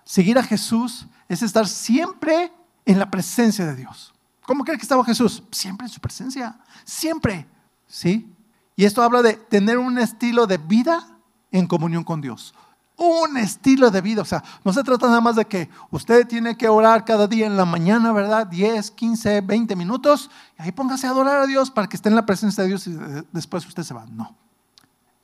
[0.06, 2.54] Seguir a Jesús es estar siempre
[2.86, 4.14] en la presencia de Dios.
[4.46, 5.44] ¿Cómo cree que estaba Jesús?
[5.52, 7.48] Siempre en su presencia, siempre.
[7.88, 8.32] ¿Sí?
[8.76, 11.08] Y esto habla de tener un estilo de vida
[11.52, 12.54] en comunión con Dios.
[12.96, 14.22] Un estilo de vida.
[14.22, 17.46] O sea, no se trata nada más de que usted tiene que orar cada día
[17.46, 18.46] en la mañana, ¿verdad?
[18.48, 20.30] 10, 15, 20 minutos.
[20.60, 22.86] Y ahí póngase a adorar a Dios para que esté en la presencia de Dios
[22.88, 22.96] y
[23.32, 24.06] después usted se va.
[24.06, 24.36] No.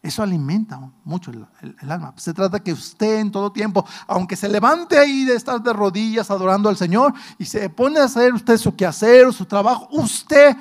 [0.02, 2.14] Eso alimenta mucho el, alma.
[2.16, 6.32] Se trata que usted en todo tiempo, aunque se levante ahí de estar de rodillas
[6.32, 10.56] adorando al Señor y se pone a hacer usted su quehacer su trabajo, usted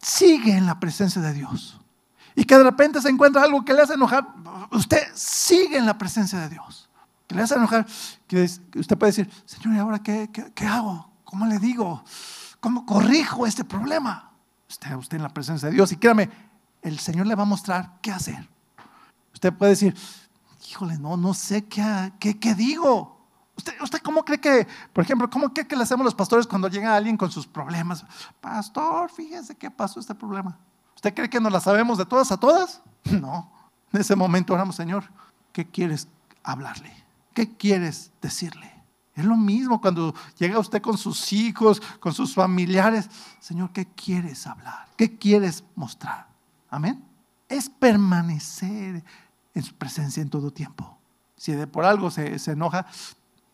[0.00, 1.78] sigue en la presencia de Dios.
[2.34, 4.26] Y que de repente se encuentra algo que le hace enojar,
[4.70, 6.88] usted sigue en la presencia de Dios.
[7.26, 11.12] Que le hace enojar, usted puede decir, Señor, ¿y ahora qué, qué, hago?
[11.24, 12.02] ¿Cómo le digo?
[12.58, 14.32] ¿Cómo corrijo este problema?
[14.66, 15.92] Usted, usted en la presencia de Dios.
[15.92, 16.30] Y créame,
[16.80, 18.51] el Señor le va a mostrar qué hacer.
[19.42, 19.96] Usted puede decir,
[20.70, 23.26] híjole, no, no sé qué, qué, digo.
[23.56, 26.68] ¿Usted, ¿Usted cómo cree que, por ejemplo, cómo cree que le hacemos los pastores cuando
[26.68, 28.04] llega alguien con sus problemas?
[28.40, 30.56] Pastor, fíjese qué pasó este problema.
[30.94, 32.82] ¿Usted cree que nos la sabemos de todas a todas?
[33.20, 33.50] No.
[33.92, 35.10] En ese momento oramos, Señor,
[35.52, 36.06] ¿qué quieres
[36.44, 36.94] hablarle?
[37.34, 38.72] ¿Qué quieres decirle?
[39.16, 43.10] Es lo mismo cuando llega usted con sus hijos, con sus familiares.
[43.40, 44.86] Señor, ¿qué quieres hablar?
[44.96, 46.28] ¿Qué quieres mostrar?
[46.70, 47.04] Amén.
[47.48, 49.02] Es permanecer
[49.54, 50.98] en su presencia en todo tiempo.
[51.36, 52.86] Si de por algo se, enoja,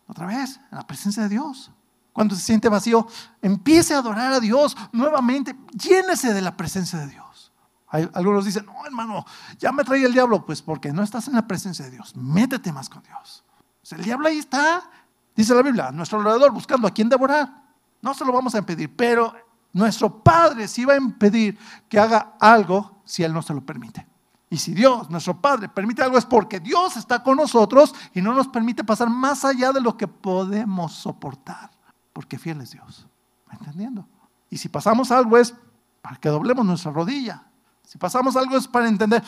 [0.07, 1.71] otra vez, en la presencia de Dios.
[2.13, 3.07] Cuando se siente vacío,
[3.41, 7.51] empiece a adorar a Dios nuevamente, llénese de la presencia de Dios.
[7.87, 9.25] algunos dicen, no hermano,
[9.57, 12.71] ya me trae el diablo, pues porque no estás en la presencia de Dios, métete
[12.71, 13.43] más con Dios.
[13.91, 14.89] el diablo ahí está,
[15.35, 17.59] dice la Biblia, nuestro alrededor buscando a quién devorar.
[18.01, 19.33] No se lo vamos a impedir, pero
[19.73, 24.08] nuestro Padre sí va a impedir que haga algo si Él no se lo permite.
[24.49, 28.33] Y si Dios, nuestro Padre, permite algo es porque Dios está con nosotros y no
[28.33, 31.69] nos permite pasar más allá de lo que podemos soportar.
[32.13, 33.07] Porque fiel es Dios.
[33.47, 34.07] ¿Me entendiendo?
[34.49, 35.53] Y si pasamos algo es
[36.01, 37.43] para que doblemos nuestra rodilla.
[37.83, 39.23] Si pasamos algo es para entender,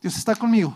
[0.00, 0.74] Dios está conmigo.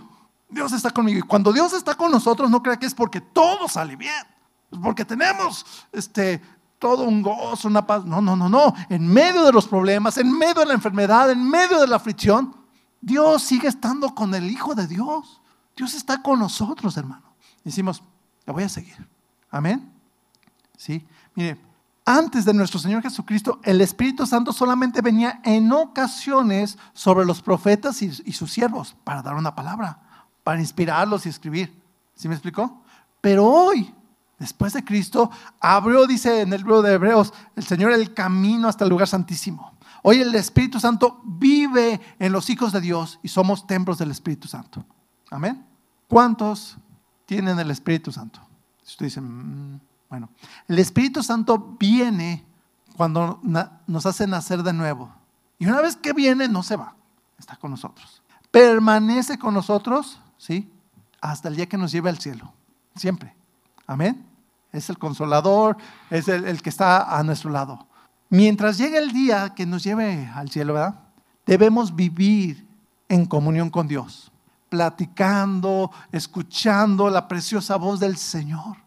[0.49, 1.19] Dios está conmigo.
[1.19, 4.25] Y cuando Dios está con nosotros, no crea que es porque todo sale bien.
[4.71, 6.41] Es porque tenemos este,
[6.79, 8.05] todo un gozo, una paz.
[8.05, 8.75] No, no, no, no.
[8.89, 12.55] En medio de los problemas, en medio de la enfermedad, en medio de la aflicción,
[13.07, 15.41] Dios sigue estando con el Hijo de Dios.
[15.77, 17.23] Dios está con nosotros, hermano.
[17.63, 18.03] Decimos,
[18.45, 18.97] le voy a seguir.
[19.49, 19.89] Amén.
[20.77, 21.07] Sí.
[21.37, 21.57] Mire,
[22.05, 28.03] antes de nuestro Señor Jesucristo, el Espíritu Santo solamente venía en ocasiones sobre los profetas
[28.03, 31.81] y, y sus siervos para dar una palabra, para inspirarlos y escribir.
[32.17, 32.83] ¿Sí me explicó?
[33.21, 33.95] Pero hoy
[34.37, 35.31] después de Cristo,
[35.61, 39.76] abrió, dice en el libro de Hebreos, el Señor el camino hasta el lugar santísimo.
[40.09, 44.47] Hoy el Espíritu Santo vive en los hijos de Dios y somos templos del Espíritu
[44.47, 44.85] Santo.
[45.33, 45.67] Amén.
[46.07, 46.77] ¿Cuántos
[47.25, 48.39] tienen el Espíritu Santo?
[48.85, 50.29] Si usted dice, mm, bueno,
[50.69, 52.47] el Espíritu Santo viene
[52.97, 55.13] cuando nos hace nacer de nuevo.
[55.59, 56.95] Y una vez que viene, no se va,
[57.37, 58.23] está con nosotros.
[58.53, 60.71] Permanece con nosotros, ¿sí?
[61.21, 62.53] Hasta el día que nos lleve al cielo.
[62.95, 63.35] Siempre.
[63.89, 64.25] Amén.
[64.71, 65.77] Es el consolador,
[66.11, 67.89] es el, que está a nuestro lado.
[68.29, 71.01] Mientras llegue el día que nos lleve al cielo, ¿verdad?
[71.45, 72.67] Debemos vivir
[73.09, 74.33] en comunión con Dios,
[74.69, 78.79] platicando, escuchando la preciosa voz del Señor.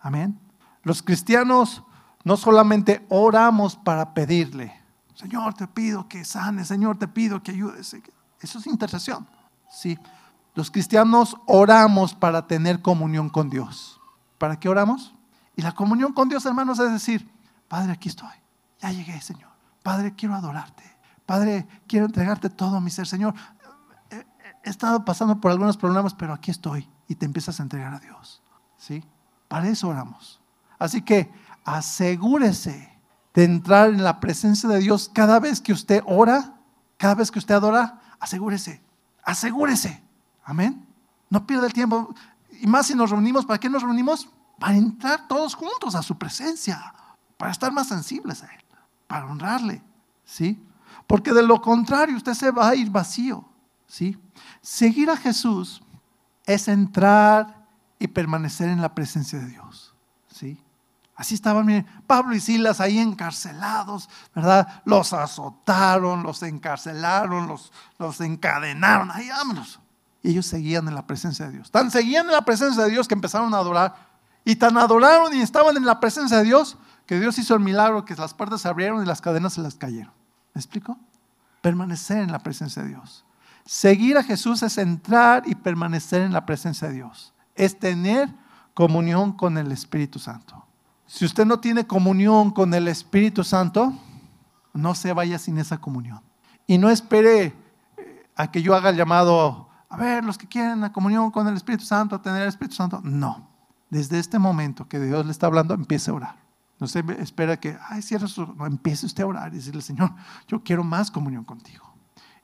[0.00, 0.38] Amén.
[0.82, 1.82] Los cristianos
[2.24, 4.82] no solamente oramos para pedirle,
[5.14, 7.96] Señor, te pido que sane, Señor, te pido que ayudes.
[8.40, 9.26] Eso es intercesión.
[9.70, 9.96] Sí.
[10.54, 14.00] Los cristianos oramos para tener comunión con Dios.
[14.38, 15.14] ¿Para qué oramos?
[15.54, 17.30] Y la comunión con Dios, hermanos, es decir,
[17.68, 18.41] Padre, aquí estoy.
[18.82, 19.50] Ya llegué, Señor.
[19.82, 20.82] Padre, quiero adorarte.
[21.24, 23.06] Padre, quiero entregarte todo mi ser.
[23.06, 23.34] Señor,
[24.10, 26.88] he estado pasando por algunos problemas, pero aquí estoy.
[27.08, 28.42] Y te empiezas a entregar a Dios.
[28.76, 29.04] ¿Sí?
[29.48, 30.40] Para eso oramos.
[30.78, 31.32] Así que
[31.64, 32.98] asegúrese
[33.34, 36.56] de entrar en la presencia de Dios cada vez que usted ora,
[36.96, 38.82] cada vez que usted adora, asegúrese.
[39.24, 40.02] Asegúrese.
[40.44, 40.86] Amén.
[41.30, 42.14] No pierda el tiempo.
[42.60, 44.28] Y más si nos reunimos, ¿para qué nos reunimos?
[44.58, 46.94] Para entrar todos juntos a su presencia,
[47.36, 48.64] para estar más sensibles a Él,
[49.12, 49.82] para honrarle,
[50.24, 50.58] ¿sí?
[51.06, 53.44] Porque de lo contrario usted se va a ir vacío,
[53.86, 54.18] ¿sí?
[54.62, 55.82] Seguir a Jesús
[56.46, 57.66] es entrar
[57.98, 59.94] y permanecer en la presencia de Dios,
[60.34, 60.58] ¿sí?
[61.14, 64.80] Así estaban miren, Pablo y Silas ahí encarcelados, ¿verdad?
[64.86, 69.78] Los azotaron, los encarcelaron, los, los encadenaron, ahí vámonos.
[70.22, 71.70] Y ellos seguían en la presencia de Dios.
[71.70, 73.94] Tan seguían en la presencia de Dios que empezaron a adorar.
[74.42, 78.04] Y tan adoraron y estaban en la presencia de Dios que Dios hizo el milagro
[78.04, 80.12] que las puertas se abrieron y las cadenas se las cayeron.
[80.54, 80.98] ¿Me explico?
[81.60, 83.24] Permanecer en la presencia de Dios.
[83.64, 87.32] Seguir a Jesús es entrar y permanecer en la presencia de Dios.
[87.54, 88.28] Es tener
[88.74, 90.64] comunión con el Espíritu Santo.
[91.06, 93.92] Si usted no tiene comunión con el Espíritu Santo,
[94.72, 96.22] no se vaya sin esa comunión.
[96.66, 97.54] Y no espere
[97.96, 101.46] eh, a que yo haga el llamado, a ver, los que quieren la comunión con
[101.46, 103.00] el Espíritu Santo, a tener el Espíritu Santo.
[103.04, 103.48] No.
[103.90, 106.41] Desde este momento que Dios le está hablando, empiece a orar.
[106.82, 108.44] No se espera que, ay, cierra su...
[108.44, 110.10] No, empiece usted a orar y decirle, Señor,
[110.48, 111.94] yo quiero más comunión contigo.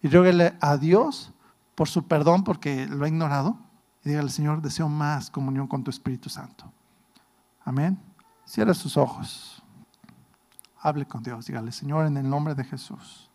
[0.00, 1.32] Y rueguele a Dios
[1.74, 3.58] por su perdón porque lo ha ignorado.
[4.04, 6.72] Y dígale, Señor, deseo más comunión con tu Espíritu Santo.
[7.64, 8.00] Amén.
[8.44, 9.60] Cierra sus ojos.
[10.80, 11.46] Hable con Dios.
[11.46, 13.32] Dígale, Señor, en el nombre de Jesús,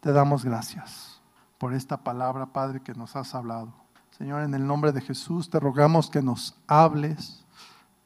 [0.00, 1.22] te damos gracias
[1.56, 3.72] por esta palabra, Padre, que nos has hablado.
[4.10, 7.46] Señor, en el nombre de Jesús, te rogamos que nos hables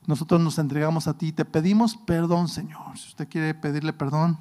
[0.06, 1.32] nosotros nos entregamos a ti.
[1.32, 2.98] Te pedimos perdón, Señor.
[2.98, 4.38] Si usted quiere pedirle perdón,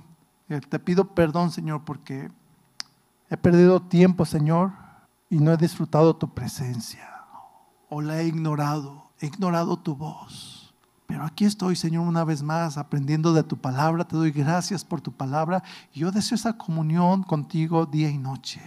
[0.50, 2.32] eh, te pido perdón, Señor, porque
[3.30, 4.74] he perdido tiempo, Señor,
[5.30, 7.08] y no he disfrutado tu presencia.
[7.90, 10.61] O la he ignorado, he ignorado tu voz.
[11.12, 14.06] Pero aquí estoy, Señor, una vez más, aprendiendo de tu palabra.
[14.06, 15.62] Te doy gracias por tu palabra.
[15.94, 18.62] Yo deseo esa comunión contigo día y noche.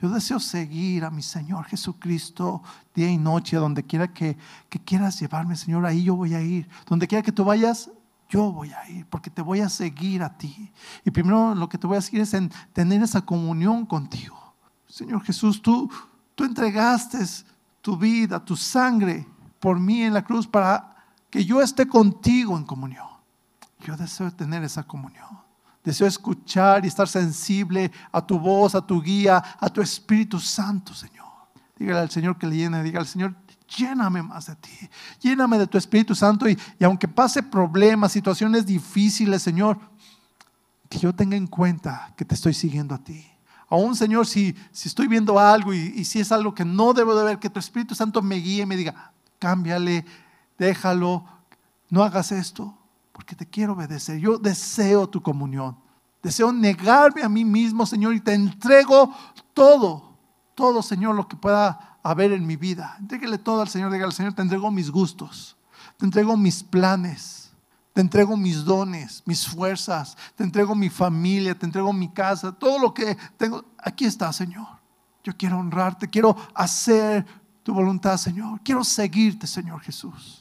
[0.00, 2.62] Yo deseo seguir a mi Señor Jesucristo
[2.94, 4.36] día y noche, donde quiera que,
[4.68, 6.68] que quieras llevarme, Señor, ahí yo voy a ir.
[6.86, 7.90] Donde quiera que tú vayas,
[8.28, 10.70] yo voy a ir, porque te voy a seguir a ti.
[11.04, 14.54] Y primero lo que te voy a seguir es en tener esa comunión contigo.
[14.86, 15.90] Señor Jesús, tú,
[16.36, 17.18] tú entregaste
[17.82, 19.26] tu vida, tu sangre
[19.58, 20.94] por mí en la cruz para
[21.30, 23.06] que yo esté contigo en comunión.
[23.80, 25.26] Yo deseo tener esa comunión.
[25.84, 30.92] Deseo escuchar y estar sensible a tu voz, a tu guía, a tu Espíritu Santo,
[30.94, 31.26] Señor.
[31.78, 33.34] Dígale al Señor que le llene, dígale al Señor,
[33.76, 39.42] lléname más de ti, lléname de tu Espíritu Santo y, aunque pase problemas, situaciones difíciles,
[39.42, 39.78] Señor,
[40.88, 43.24] que yo tenga en cuenta que te estoy siguiendo a ti.
[43.70, 47.14] Aún, Señor, si, si estoy viendo algo y, y si es algo que no debo
[47.14, 50.04] de ver, que tu Espíritu Santo me guíe y me diga, cámbiale,
[50.58, 51.24] déjalo,
[51.90, 52.76] no hagas esto,
[53.12, 54.18] porque te quiero obedecer.
[54.18, 55.76] Yo deseo tu comunión.
[56.22, 59.14] Deseo negarme a mí mismo, Señor, y te entrego
[59.54, 60.16] todo,
[60.54, 62.96] todo, Señor, lo que pueda haber en mi vida.
[62.98, 65.56] Entréguele todo al Señor, dígale al Señor, te entrego mis gustos,
[65.96, 67.52] te entrego mis planes,
[67.92, 72.78] te entrego mis dones, mis fuerzas, te entrego mi familia, te entrego mi casa, todo
[72.78, 73.64] lo que tengo.
[73.78, 74.66] Aquí está, Señor.
[75.22, 77.26] Yo quiero honrarte, quiero hacer
[77.62, 78.60] tu voluntad, Señor.
[78.62, 80.37] Quiero seguirte, Señor Jesús.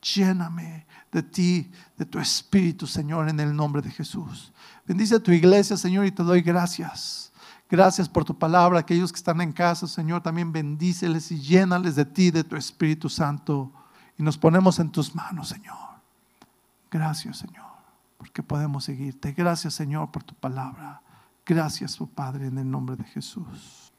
[0.00, 4.52] Lléname de ti, de tu espíritu, Señor, en el nombre de Jesús.
[4.86, 7.32] Bendice a tu iglesia, Señor, y te doy gracias.
[7.68, 8.80] Gracias por tu palabra.
[8.80, 13.08] Aquellos que están en casa, Señor, también bendíceles y llénales de ti, de tu Espíritu
[13.08, 13.72] Santo.
[14.18, 15.76] Y nos ponemos en tus manos, Señor.
[16.90, 17.70] Gracias, Señor,
[18.18, 19.32] porque podemos seguirte.
[19.32, 21.02] Gracias, Señor, por tu palabra.
[21.46, 23.92] Gracias, oh Padre, en el nombre de Jesús.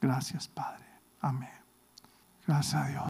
[0.00, 0.84] Gracias, Padre.
[1.20, 1.48] Amén.
[2.46, 3.04] Gracias a Dios.